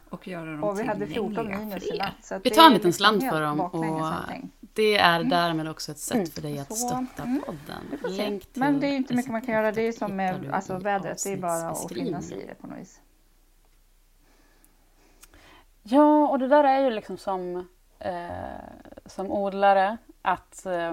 och 0.08 0.28
göra 0.28 0.50
dem 0.50 0.64
och 0.64 0.80
vi 0.80 0.84
hade 0.84 1.06
14 1.06 1.48
minus 1.48 1.86
i 1.86 1.98
natt. 1.98 2.42
Vi 2.44 2.50
tar 2.50 2.66
en 2.66 2.72
liten 2.72 2.92
slant 2.92 3.28
för 3.28 3.40
dem 3.40 3.60
och 3.60 4.04
det 4.72 4.98
är 4.98 5.16
mm. 5.16 5.28
därmed 5.28 5.68
också 5.68 5.92
ett 5.92 5.98
sätt 5.98 6.14
mm. 6.14 6.26
för 6.26 6.42
dig 6.42 6.58
att 6.58 6.76
stötta 6.76 7.22
mm. 7.22 7.42
podden. 7.46 8.16
Länk 8.16 8.46
till 8.46 8.60
Men 8.60 8.80
det 8.80 8.86
är 8.86 8.96
inte 8.96 9.14
mycket 9.14 9.32
man 9.32 9.42
kan 9.42 9.54
göra. 9.54 9.72
Det 9.72 9.82
är 9.82 9.92
som 9.92 10.16
med 10.16 10.50
alltså, 10.52 10.78
vädret. 10.78 11.24
Det 11.24 11.32
är 11.32 11.36
bara 11.36 11.70
att 11.70 11.92
finna 11.92 12.22
sig 12.22 12.42
i 12.42 12.46
det 12.46 12.54
på 12.54 12.66
något 12.66 12.78
vis. 12.78 13.00
Ja, 15.82 16.28
och 16.28 16.38
det 16.38 16.48
där 16.48 16.64
är 16.64 16.80
ju 16.80 16.90
liksom 16.90 17.18
som, 17.18 17.68
eh, 17.98 18.12
som 19.06 19.30
odlare 19.30 19.96
att 20.22 20.66
eh, 20.66 20.92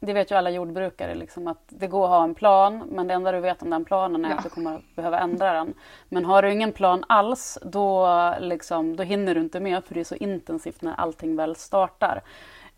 det 0.00 0.12
vet 0.12 0.30
ju 0.30 0.34
alla 0.34 0.50
jordbrukare, 0.50 1.14
liksom, 1.14 1.48
att 1.48 1.62
det 1.68 1.86
går 1.86 2.04
att 2.04 2.10
ha 2.10 2.24
en 2.24 2.34
plan 2.34 2.82
men 2.90 3.06
det 3.06 3.14
enda 3.14 3.32
du 3.32 3.40
vet 3.40 3.62
om 3.62 3.70
den 3.70 3.84
planen 3.84 4.24
är 4.24 4.30
ja. 4.30 4.36
att 4.36 4.42
du 4.42 4.48
kommer 4.48 4.76
att 4.76 4.96
behöva 4.96 5.18
ändra 5.18 5.52
den. 5.52 5.74
Men 6.08 6.24
har 6.24 6.42
du 6.42 6.52
ingen 6.52 6.72
plan 6.72 7.04
alls 7.08 7.58
då, 7.62 8.34
liksom, 8.40 8.96
då 8.96 9.02
hinner 9.02 9.34
du 9.34 9.40
inte 9.40 9.60
med 9.60 9.84
för 9.84 9.94
det 9.94 10.00
är 10.00 10.04
så 10.04 10.14
intensivt 10.14 10.82
när 10.82 10.94
allting 10.94 11.36
väl 11.36 11.56
startar. 11.56 12.22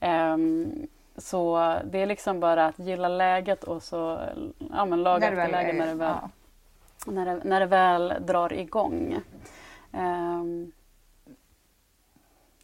Um, 0.01 0.87
så 1.17 1.75
det 1.85 1.99
är 1.99 2.07
liksom 2.07 2.41
bara 2.41 2.67
att 2.67 2.79
gilla 2.79 3.09
läget 3.09 3.65
och 3.65 3.83
så 3.83 4.19
ja, 4.73 4.85
men 4.85 5.03
laga 5.03 5.29
efter 5.29 5.49
läge 5.49 5.73
när 5.73 5.87
det 5.87 5.95
väl, 5.95 6.15
ja. 6.23 6.31
när 7.07 7.27
det, 7.27 7.41
när 7.45 7.61
det 7.61 7.67
väl 7.67 8.15
drar 8.21 8.53
igång. 8.53 9.21
Um, 9.93 10.73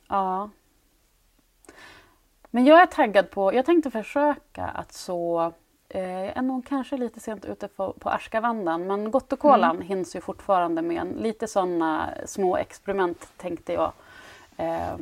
ja. 0.09 0.51
Men 2.51 2.65
jag 2.65 2.83
är 2.83 2.87
taggad 2.87 3.31
på, 3.31 3.55
jag 3.55 3.67
tänkte 3.67 3.91
försöka 3.91 4.65
att 4.65 4.93
så 4.93 5.53
eh, 5.89 6.39
är 6.39 6.43
nog 6.43 6.67
kanske 6.67 6.97
lite 6.97 7.21
sent 7.21 7.45
ute 7.45 7.69
på, 7.69 7.93
på 7.93 8.11
Askavandan 8.11 8.87
men 8.87 9.11
Gottokolan 9.11 9.77
mm. 9.77 9.83
hinns 9.83 10.17
ju 10.17 10.21
fortfarande 10.21 10.83
med. 10.83 11.01
En, 11.01 11.09
lite 11.09 11.47
sådana 11.47 12.11
små 12.27 12.57
experiment 12.57 13.33
tänkte 13.37 13.73
jag 13.73 13.93
eh, 14.57 14.97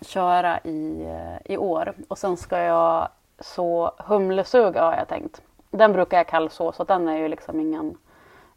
köra 0.00 0.58
i, 0.58 1.04
eh, 1.04 1.52
i 1.52 1.56
år. 1.56 1.94
Och 2.08 2.18
sen 2.18 2.36
ska 2.36 2.58
jag 2.58 3.08
så 3.38 3.92
humlesuga 3.98 4.82
har 4.82 4.96
jag 4.96 5.08
tänkt. 5.08 5.42
Den 5.70 5.92
brukar 5.92 6.16
jag 6.16 6.28
kallså 6.28 6.72
så 6.72 6.84
den 6.84 7.08
är 7.08 7.18
ju 7.18 7.28
liksom 7.28 7.60
ingen... 7.60 7.98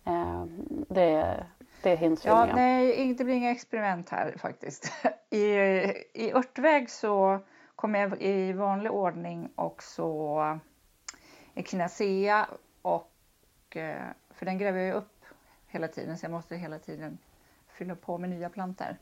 Eh, 0.05 0.43
det, 0.89 1.43
det 1.83 1.95
hinns 1.95 2.25
ja, 2.25 2.45
med. 2.45 2.55
Nej, 2.55 3.13
det 3.13 3.23
blir 3.23 3.35
inga 3.35 3.51
experiment 3.51 4.09
här 4.09 4.35
faktiskt. 4.37 4.91
I, 5.29 5.43
i 6.13 6.33
örtväg 6.33 6.89
så 6.89 7.39
kommer 7.79 7.99
jag 7.99 8.21
i 8.21 8.53
vanlig 8.53 8.91
ordning 8.91 9.51
också 9.55 10.59
Echinacea 11.53 12.47
och 12.81 13.11
eh, 13.69 14.07
för 14.29 14.45
den 14.45 14.57
gräver 14.57 14.79
jag 14.79 14.95
upp 14.95 15.25
hela 15.67 15.87
tiden 15.87 16.17
så 16.17 16.25
jag 16.25 16.31
måste 16.31 16.55
hela 16.55 16.79
tiden 16.79 17.17
fylla 17.67 17.95
på 17.95 18.17
med 18.17 18.29
nya 18.29 18.49
planter. 18.49 18.97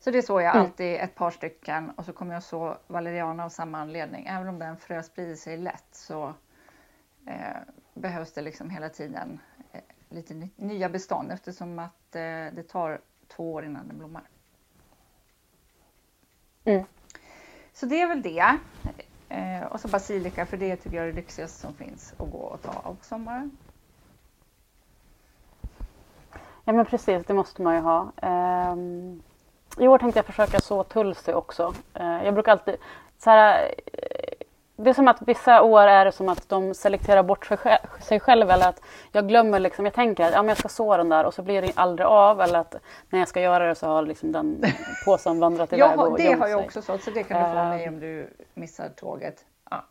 Så 0.00 0.10
det 0.10 0.22
sår 0.22 0.42
jag 0.42 0.54
mm. 0.54 0.66
alltid 0.66 0.94
ett 0.94 1.14
par 1.14 1.30
stycken 1.30 1.90
och 1.90 2.04
så 2.04 2.12
kommer 2.12 2.34
jag 2.34 2.42
så 2.42 2.78
valeriana 2.86 3.44
av 3.44 3.48
samma 3.48 3.78
anledning. 3.78 4.26
Även 4.26 4.48
om 4.48 4.58
den 4.58 4.76
frö 4.76 5.02
sprider 5.02 5.36
sig 5.36 5.56
lätt 5.56 5.88
så 5.92 6.34
eh, 7.26 7.56
behövs 7.94 8.32
det 8.32 8.42
liksom 8.42 8.70
hela 8.70 8.88
tiden 8.88 9.40
eh, 9.72 9.80
lite 10.08 10.48
nya 10.56 10.88
bestånd 10.88 11.32
eftersom 11.32 11.78
att 11.78 12.16
eh, 12.16 12.46
det 12.52 12.68
tar 12.68 13.00
två 13.28 13.52
år 13.52 13.64
innan 13.64 13.88
den 13.88 13.98
blommar. 13.98 14.28
Mm. 16.64 16.84
Så 17.72 17.86
det 17.86 18.00
är 18.00 18.08
väl 18.08 18.22
det. 18.22 18.58
Eh, 19.28 19.66
och 19.70 19.80
så 19.80 19.88
basilika 19.88 20.46
för 20.46 20.56
det 20.56 20.76
tycker 20.76 20.96
jag 20.96 21.04
är 21.04 21.10
det 21.10 21.16
lyxigaste 21.16 21.60
som 21.60 21.74
finns 21.74 22.14
att 22.18 22.30
gå 22.30 22.38
och 22.38 22.62
ta 22.62 22.72
av 22.72 22.94
på 22.94 23.04
sommaren. 23.04 23.56
Ja 26.64 26.72
men 26.72 26.86
precis, 26.86 27.26
det 27.26 27.34
måste 27.34 27.62
man 27.62 27.74
ju 27.74 27.80
ha. 27.80 28.12
Eh, 28.22 28.76
I 29.84 29.88
år 29.88 29.98
tänkte 29.98 30.18
jag 30.18 30.26
försöka 30.26 30.60
så 30.60 30.84
tulsi 30.84 31.32
också. 31.32 31.74
Eh, 31.94 32.24
jag 32.24 32.34
brukar 32.34 32.52
alltid 32.52 32.76
så 33.18 33.30
här, 33.30 33.74
det 34.84 34.90
är 34.90 34.94
som 34.94 35.08
att 35.08 35.22
vissa 35.22 35.62
år 35.62 35.82
är 35.82 36.04
det 36.04 36.12
som 36.12 36.28
att 36.28 36.48
de 36.48 36.74
selekterar 36.74 37.22
bort 37.22 37.46
sig, 37.46 37.56
själv, 37.56 37.78
sig 38.00 38.20
själv 38.20 38.50
eller 38.50 38.68
att 38.68 38.82
jag 39.12 39.28
glömmer 39.28 39.60
liksom, 39.60 39.84
jag 39.84 39.94
tänker 39.94 40.24
att 40.24 40.32
ja, 40.32 40.42
men 40.42 40.48
jag 40.48 40.58
ska 40.58 40.68
så 40.68 40.96
den 40.96 41.08
där 41.08 41.24
och 41.24 41.34
så 41.34 41.42
blir 41.42 41.62
det 41.62 41.72
aldrig 41.74 42.06
av 42.06 42.40
eller 42.40 42.58
att 42.58 42.74
när 43.10 43.18
jag 43.18 43.28
ska 43.28 43.40
göra 43.40 43.68
det 43.68 43.74
så 43.74 43.86
har 43.86 44.02
liksom 44.02 44.32
den 44.32 44.62
påsen 45.04 45.40
vandrat 45.40 45.72
iväg 45.72 45.98
och 46.00 46.18
Det 46.18 46.32
har 46.32 46.48
jag 46.48 46.60
också 46.60 46.82
sålt 46.82 47.02
så 47.02 47.10
det 47.10 47.22
kan 47.22 47.42
du 47.42 47.54
få 47.54 47.60
av 47.60 47.68
mig 47.68 47.88
om 47.88 48.00
du 48.00 48.28
missar 48.54 48.88
tåget. 48.88 49.44
Ja, 49.70 49.84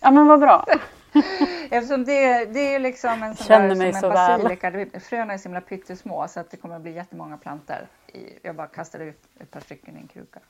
ja 0.00 0.10
men 0.10 0.26
vad 0.26 0.40
bra. 0.40 0.66
Eftersom 1.70 2.04
det, 2.04 2.44
det 2.44 2.74
är 2.74 2.78
liksom 2.78 3.22
en 3.22 3.36
sån 3.36 3.46
Känner 3.46 3.68
där, 3.68 3.76
mig 3.76 3.92
som 3.92 4.10
en 4.10 4.14
basilika. 4.14 4.70
Väl. 4.70 5.00
Fröna 5.00 5.32
är 5.32 5.38
så 5.38 5.42
himla 5.42 5.60
pyttesmå 5.60 6.28
så 6.28 6.40
att 6.40 6.50
det 6.50 6.56
kommer 6.56 6.76
att 6.76 6.82
bli 6.82 6.92
jättemånga 6.92 7.36
plantor. 7.36 7.86
I, 8.06 8.38
jag 8.42 8.54
bara 8.56 8.66
kastar 8.66 9.00
ut 9.00 9.22
ett 9.40 9.50
par 9.50 9.60
stycken 9.60 9.96
i 9.96 10.00
en 10.00 10.08
kruka. 10.08 10.40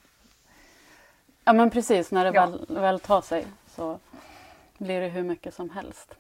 Ja 1.51 1.55
men 1.55 1.71
precis, 1.71 2.13
när 2.13 2.25
det 2.25 2.31
ja. 2.35 2.47
väl, 2.47 2.67
väl 2.69 3.01
tar 3.01 3.21
sig 3.21 3.47
så 3.67 3.99
blir 4.79 5.01
det 5.01 5.09
hur 5.09 5.23
mycket 5.23 5.55
som 5.55 5.71
helst. 5.71 6.15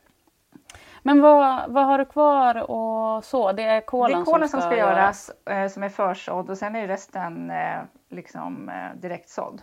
Men 1.03 1.21
vad, 1.21 1.71
vad 1.73 1.87
har 1.87 1.99
du 1.99 2.05
kvar 2.05 2.71
och 2.71 3.25
så? 3.25 3.53
Det 3.53 3.63
är 3.63 3.81
kolen, 3.81 4.19
det 4.19 4.23
är 4.23 4.25
kolen 4.25 4.49
som 4.49 4.61
ska, 4.61 4.69
som 4.69 4.77
ska 4.77 4.79
göras, 4.79 5.31
eh, 5.45 5.69
som 5.69 5.83
är 5.83 5.89
försådd 5.89 6.51
och 6.51 6.59
sen 6.59 6.77
är 6.77 6.89
resten 6.89 7.51
eh, 7.51 7.81
liksom 8.09 8.69
eh, 8.69 8.95
direktsådd. 8.95 9.63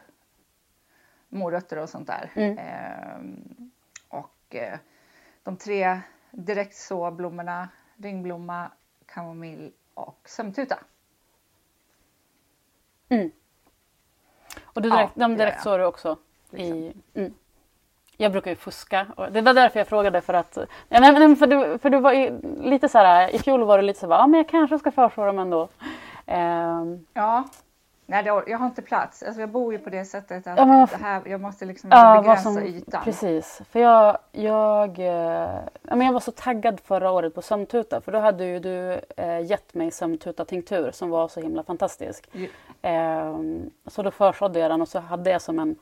Morötter 1.30 1.78
och 1.78 1.90
sånt 1.90 2.08
där. 2.08 2.32
Mm. 2.36 2.58
Eh, 2.58 4.20
och 4.20 4.56
de 5.44 5.58
tre 5.58 6.00
direktsåblommorna, 6.32 7.70
ringblomma, 7.96 8.72
kamomill 9.06 9.72
och 9.94 10.20
sömntuta. 10.26 10.80
Mm. 13.10 13.32
Och 14.78 14.84
du 14.84 14.90
direkt, 14.90 15.12
ja, 15.16 15.28
de 15.28 15.38
direktsår 15.38 15.80
du 15.80 15.86
också? 15.86 16.18
I, 16.52 16.94
mm. 17.14 17.34
jag 18.18 18.32
brukar 18.32 18.52
ju 18.52 18.56
fuska. 18.56 19.08
Det 19.32 19.42
var 19.42 19.54
därför 19.54 19.80
jag 19.80 19.88
frågade 19.88 20.22
för 20.22 20.34
att... 20.34 20.58
Ja, 20.90 21.00
men, 21.00 21.36
för, 21.36 21.48
du, 21.48 21.78
för 21.78 21.90
du 21.90 22.00
var 22.00 22.14
i, 22.14 22.40
lite 22.62 22.90
så 22.90 22.98
här, 22.98 23.36
i 23.36 23.40
fjol 23.40 23.64
var 23.64 23.78
du 23.78 23.84
lite 23.84 24.00
så 24.00 24.08
här, 24.08 24.14
ja 24.14 24.28
men 24.28 24.38
jag 24.38 24.50
kanske 24.50 24.80
ska 24.80 24.92
föreslå 24.92 25.26
dem 25.26 25.40
ändå. 25.40 25.70
Um, 26.26 27.06
ja, 27.14 27.44
Nej, 28.10 28.24
det, 28.24 28.44
jag 28.48 28.58
har 28.58 28.66
inte 28.66 28.82
plats. 28.82 29.24
Alltså, 29.24 29.42
jag 29.42 29.50
bor 29.50 29.74
ju 29.74 29.80
på 29.80 29.90
det 29.90 30.06
sättet 30.06 30.48
att 30.48 30.58
ja, 30.58 30.66
men, 30.66 30.88
det 30.92 30.98
här, 30.98 31.22
jag 31.26 31.42
måste 31.42 31.66
liksom 31.66 31.90
ja, 31.90 32.22
begränsa 32.22 32.44
som, 32.44 32.64
ytan. 32.64 33.04
Precis, 33.04 33.62
för 33.70 33.80
jag, 33.80 34.18
jag, 34.32 35.00
eh, 35.00 35.60
jag 35.84 36.14
var 36.14 36.20
så 36.20 36.32
taggad 36.32 36.80
förra 36.80 37.12
året 37.12 37.36
på 37.36 37.42
sömntuta 37.42 38.02
för 38.02 38.12
då 38.12 38.20
hade 38.20 38.46
ju 38.46 38.60
du 38.60 39.02
eh, 39.18 39.46
gett 39.46 39.74
mig 39.74 39.92
sömntuta-tinktur 39.92 40.92
som 40.92 41.10
var 41.10 41.28
så 41.28 41.42
himla 41.42 41.64
fantastisk. 41.64 42.30
Eh, 42.82 43.40
så 43.88 44.04
då 44.04 44.12
försådde 44.12 44.60
jag 44.60 44.72
den 44.72 44.82
och 44.82 44.90
så 44.90 45.00
hade 45.00 45.30
jag 45.30 45.42
som 45.42 45.60
en 45.60 45.76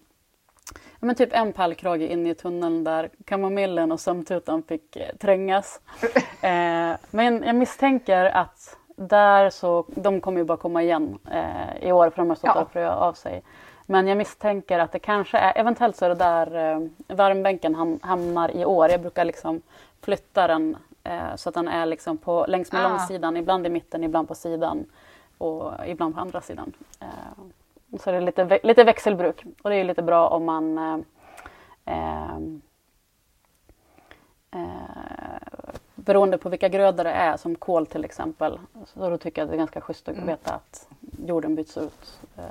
Ja, 0.72 1.06
men 1.06 1.16
typ 1.16 1.30
en 1.34 1.54
pallkrage 1.54 2.02
in 2.02 2.28
i 2.28 2.36
tunneln 2.36 2.84
där 2.84 3.10
kamomillen 3.26 3.92
och 3.92 4.00
sömntutan 4.00 4.64
fick 4.64 4.96
eh, 4.96 5.16
trängas. 5.16 5.82
Eh, 6.42 6.98
men 7.12 7.44
jag 7.44 7.56
misstänker 7.56 8.26
att 8.26 8.78
där 8.96 9.50
så, 9.50 9.86
de 9.88 10.22
kommer 10.22 10.38
ju 10.38 10.44
bara 10.44 10.58
komma 10.58 10.84
igen 10.84 11.20
eh, 11.32 11.88
i 11.88 11.92
år 11.92 12.10
för 12.10 12.18
de 12.18 12.30
har 12.30 12.36
stått 12.36 12.52
ja. 12.56 12.62
och 12.62 12.72
fröat 12.72 12.98
av 12.98 13.14
sig. 13.14 13.44
Men 13.86 14.08
jag 14.08 14.18
misstänker 14.18 14.80
att 14.80 14.92
det 14.92 15.00
kanske 15.00 15.38
är, 15.38 15.58
eventuellt 15.58 15.96
så 15.96 16.06
är 16.06 16.10
det 16.10 16.16
där 16.16 16.74
eh, 16.74 16.88
värmbänken 17.08 17.76
ham, 17.76 18.00
hamnar 18.02 18.56
i 18.58 18.66
år. 18.66 18.90
Jag 18.90 19.02
brukar 19.02 19.26
liksom 19.26 19.62
flytta 20.02 20.48
den 20.48 20.78
eh, 21.04 21.36
så 21.36 21.50
att 21.50 21.56
den 21.56 21.68
är 21.68 21.86
liksom 21.86 22.18
på, 22.18 22.46
längs 22.48 22.72
med 22.72 22.86
ah. 22.86 22.90
långsidan, 22.90 23.38
ibland 23.38 23.68
i 23.68 23.70
mitten, 23.70 24.04
ibland 24.04 24.28
på 24.28 24.36
sidan 24.36 24.86
och 25.38 25.72
ibland 25.86 26.16
på 26.16 26.22
andra 26.22 26.42
sidan. 26.42 26.74
Eh, 27.00 27.98
så 28.00 28.12
det 28.12 28.18
är 28.18 28.22
lite, 28.22 28.60
lite 28.64 28.84
växelbruk 28.84 29.44
och 29.62 29.70
det 29.70 29.76
är 29.76 29.84
lite 29.84 30.02
bra 30.02 30.28
om 30.28 30.46
man 30.46 30.78
eh, 30.78 30.98
eh 31.86 32.38
beroende 36.06 36.38
på 36.38 36.50
vilka 36.50 36.70
grödor 36.70 37.04
det 37.04 37.10
är, 37.10 37.38
som 37.38 37.56
kål 37.56 37.88
till 37.88 38.06
exempel. 38.06 38.60
Så 38.86 39.10
då 39.10 39.18
tycker 39.18 39.42
jag 39.42 39.46
att 39.46 39.52
det 39.52 39.56
är 39.56 39.58
ganska 39.58 39.82
schysst 39.82 40.08
att 40.08 40.16
mm. 40.16 40.28
veta 40.28 40.54
att 40.54 40.88
jorden 41.26 41.56
byts 41.56 41.78
ut. 41.78 42.20
Eh, 42.38 42.44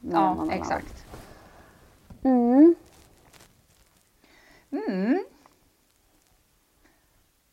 ja, 0.00 0.46
exakt. 0.50 1.06
Mm. 2.22 2.74
Mm. 4.70 5.24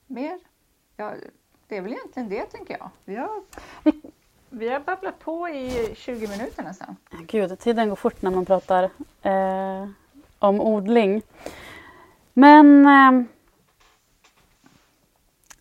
Mer? 0.08 0.40
Ja, 0.98 1.14
det 1.68 1.78
är 1.78 1.82
väl 1.82 1.94
egentligen 1.94 2.30
det, 2.30 2.46
tänker 2.46 2.78
jag. 2.78 2.90
Vi 3.06 3.16
har, 3.16 3.44
vi 4.50 4.70
har 4.70 4.80
babblat 4.80 5.20
på 5.20 5.50
i 5.50 5.94
20 5.96 6.28
minuter 6.28 6.64
nästan. 6.64 6.96
Gud, 7.28 7.60
tiden 7.60 7.90
går 7.90 7.96
fort 7.96 8.22
när 8.22 8.32
man 8.32 8.46
pratar 8.46 8.84
eh, 9.22 9.90
om 10.40 10.62
odling. 10.62 11.22
Men 12.34 12.86
eh, 12.86 13.26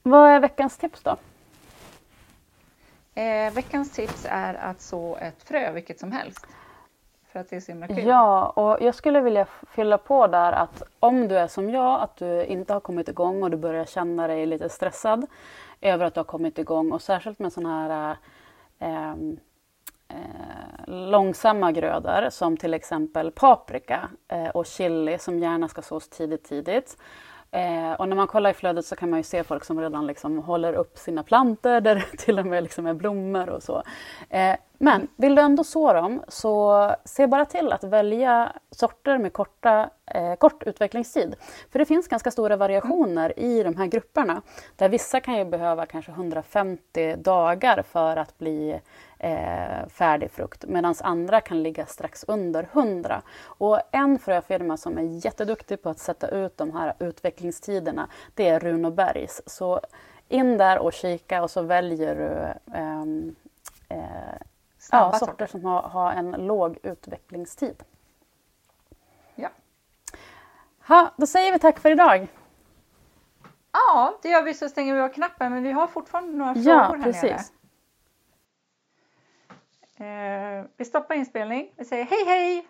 vad 0.06 0.30
är 0.30 0.40
veckans 0.40 0.76
tips 0.76 1.02
då? 1.02 1.16
Eh, 3.14 3.52
veckans 3.52 3.92
tips 3.92 4.26
är 4.28 4.54
att 4.54 4.80
så 4.80 5.16
ett 5.16 5.42
frö, 5.42 5.72
vilket 5.72 6.00
som 6.00 6.12
helst. 6.12 6.46
För 7.32 7.40
att 7.40 7.50
det 7.50 7.56
är 7.56 7.60
så 7.60 7.72
himla 7.72 7.86
kul. 7.86 8.06
Ja, 8.06 8.46
och 8.46 8.78
jag 8.80 8.94
skulle 8.94 9.20
vilja 9.20 9.46
fylla 9.70 9.98
på 9.98 10.26
där 10.26 10.52
att 10.52 10.82
om 11.00 11.28
du 11.28 11.38
är 11.38 11.46
som 11.46 11.70
jag, 11.70 12.00
att 12.00 12.16
du 12.16 12.44
inte 12.44 12.72
har 12.72 12.80
kommit 12.80 13.08
igång 13.08 13.42
och 13.42 13.50
du 13.50 13.56
börjar 13.56 13.84
känna 13.84 14.26
dig 14.26 14.46
lite 14.46 14.68
stressad 14.68 15.26
över 15.80 16.04
att 16.04 16.14
du 16.14 16.20
har 16.20 16.24
kommit 16.24 16.58
igång 16.58 16.92
och 16.92 17.02
särskilt 17.02 17.38
med 17.38 17.52
sådana 17.52 17.82
här 17.82 18.16
eh, 18.78 19.12
eh, 20.08 20.86
långsamma 20.86 21.72
grödor 21.72 22.30
som 22.30 22.56
till 22.56 22.74
exempel 22.74 23.30
paprika 23.30 24.08
eh, 24.28 24.48
och 24.48 24.66
chili 24.66 25.18
som 25.18 25.38
gärna 25.38 25.68
ska 25.68 25.82
sås 25.82 26.08
tidigt 26.08 26.44
tidigt. 26.44 26.96
Eh, 27.54 27.92
och 27.92 28.08
när 28.08 28.16
man 28.16 28.26
kollar 28.26 28.50
i 28.50 28.54
flödet 28.54 28.86
så 28.86 28.96
kan 28.96 29.10
man 29.10 29.18
ju 29.18 29.22
se 29.22 29.44
folk 29.44 29.64
som 29.64 29.80
redan 29.80 30.06
liksom 30.06 30.38
håller 30.38 30.72
upp 30.72 30.98
sina 30.98 31.22
planter 31.22 31.80
där 31.80 31.94
det 31.94 32.16
till 32.18 32.38
och 32.38 32.46
med 32.46 32.62
liksom 32.62 32.86
är 32.86 32.94
blommor 32.94 33.48
och 33.48 33.62
så. 33.62 33.82
Eh, 34.30 34.56
men 34.78 35.08
vill 35.16 35.34
du 35.34 35.42
ändå 35.42 35.64
så 35.64 35.92
dem 35.92 36.22
så 36.28 36.90
se 37.04 37.26
bara 37.26 37.44
till 37.44 37.72
att 37.72 37.84
välja 37.84 38.52
sorter 38.70 39.18
med 39.18 39.32
korta, 39.32 39.90
eh, 40.06 40.34
kort 40.34 40.62
utvecklingstid. 40.62 41.34
För 41.72 41.78
det 41.78 41.84
finns 41.84 42.08
ganska 42.08 42.30
stora 42.30 42.56
variationer 42.56 43.38
i 43.38 43.62
de 43.62 43.76
här 43.76 43.86
grupperna. 43.86 44.42
Där 44.76 44.88
vissa 44.88 45.20
kan 45.20 45.38
ju 45.38 45.44
behöva 45.44 45.86
kanske 45.86 46.12
150 46.12 47.16
dagar 47.16 47.82
för 47.82 48.16
att 48.16 48.38
bli 48.38 48.80
eh, 49.24 49.88
färdig 49.88 50.30
frukt 50.30 50.64
medan 50.68 50.94
andra 51.00 51.40
kan 51.40 51.62
ligga 51.62 51.86
strax 51.86 52.24
under 52.28 52.68
100. 52.72 53.22
Och 53.44 53.80
en 53.90 54.18
fröfirma 54.18 54.76
som 54.76 54.98
är 54.98 55.26
jätteduktig 55.26 55.82
på 55.82 55.88
att 55.88 55.98
sätta 55.98 56.28
ut 56.28 56.56
de 56.56 56.72
här 56.72 56.94
utvecklingstiderna 56.98 58.08
det 58.34 58.48
är 58.48 58.60
Runobergs. 58.60 59.42
Så 59.46 59.80
in 60.28 60.58
där 60.58 60.78
och 60.78 60.92
kika 60.92 61.42
och 61.42 61.50
så 61.50 61.62
väljer 61.62 62.14
du 62.14 62.54
ehm, 62.74 63.36
eh, 63.88 63.98
ja, 64.92 65.12
sorter 65.12 65.46
som 65.46 65.64
har, 65.64 65.82
har, 65.82 66.12
en 66.12 66.30
låg 66.30 66.78
utvecklingstid. 66.82 67.82
Ja. 69.34 69.48
Ha, 70.88 71.10
då 71.16 71.26
säger 71.26 71.52
vi 71.52 71.58
tack 71.58 71.78
för 71.78 71.90
idag. 71.90 72.28
Ja, 73.72 74.18
det 74.22 74.28
gör 74.28 74.42
vi 74.42 74.54
så 74.54 74.68
stänger 74.68 74.94
vi 74.94 75.00
av 75.00 75.08
knappen 75.08 75.52
men 75.52 75.62
vi 75.62 75.72
har 75.72 75.86
fortfarande 75.86 76.32
några 76.32 76.54
frågor 76.54 76.68
ja, 76.72 76.94
här 76.96 77.02
precis. 77.02 77.22
nere. 77.22 77.63
Eh, 79.96 80.66
vi 80.76 80.84
stoppar 80.84 81.14
inspelning. 81.14 81.72
Vi 81.76 81.84
säger 81.84 82.04
hej 82.04 82.24
hej! 82.26 82.66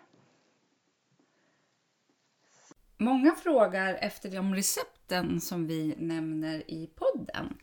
Många 2.97 3.31
frågar 3.31 3.93
efter 3.93 4.29
de 4.29 4.55
recepten 4.55 5.41
som 5.41 5.67
vi 5.67 5.95
nämner 5.97 6.71
i 6.71 6.89
podden. 6.95 7.57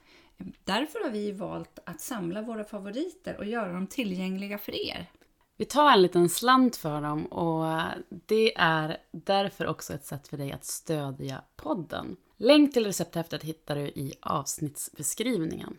Därför 0.64 1.04
har 1.04 1.10
vi 1.10 1.32
valt 1.32 1.78
att 1.86 2.00
samla 2.00 2.42
våra 2.42 2.64
favoriter 2.64 3.36
och 3.36 3.44
göra 3.44 3.72
dem 3.72 3.86
tillgängliga 3.86 4.58
för 4.58 4.74
er. 4.74 5.10
Vi 5.56 5.64
tar 5.64 5.92
en 5.92 6.02
liten 6.02 6.28
slant 6.28 6.76
för 6.76 7.00
dem 7.00 7.26
och 7.26 7.82
det 8.26 8.56
är 8.56 8.96
därför 9.10 9.66
också 9.66 9.94
ett 9.94 10.04
sätt 10.04 10.28
för 10.28 10.36
dig 10.36 10.52
att 10.52 10.64
stödja 10.64 11.44
podden. 11.56 12.16
Länk 12.36 12.72
till 12.72 12.86
recepthäftet 12.86 13.42
hittar 13.42 13.76
du 13.76 13.82
i 13.82 14.12
avsnittsbeskrivningen. 14.20 15.78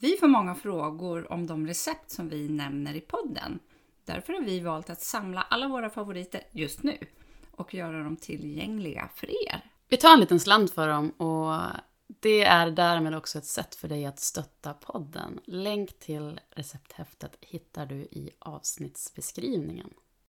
Vi 0.00 0.16
får 0.16 0.28
många 0.28 0.54
frågor 0.54 1.32
om 1.32 1.46
de 1.46 1.66
recept 1.66 2.10
som 2.10 2.28
vi 2.28 2.48
nämner 2.48 2.94
i 2.94 3.00
podden. 3.00 3.58
Därför 4.04 4.32
har 4.32 4.40
vi 4.40 4.60
valt 4.60 4.90
att 4.90 5.00
samla 5.00 5.42
alla 5.42 5.68
våra 5.68 5.90
favoriter 5.90 6.42
just 6.52 6.82
nu 6.82 6.98
och 7.50 7.74
göra 7.74 8.02
dem 8.02 8.16
tillgängliga 8.16 9.08
för 9.14 9.26
er. 9.26 9.70
Vi 9.88 9.96
tar 9.96 10.14
en 10.14 10.20
liten 10.20 10.40
slant 10.40 10.70
för 10.70 10.88
dem 10.88 11.10
och 11.10 11.60
det 12.06 12.44
är 12.44 12.70
därmed 12.70 13.14
också 13.14 13.38
ett 13.38 13.44
sätt 13.44 13.74
för 13.74 13.88
dig 13.88 14.06
att 14.06 14.20
stötta 14.20 14.74
podden. 14.74 15.40
Länk 15.44 15.98
till 15.98 16.40
recepthäftet 16.50 17.36
hittar 17.40 17.86
du 17.86 17.96
i 17.96 18.30
avsnittsbeskrivningen. 18.38 19.90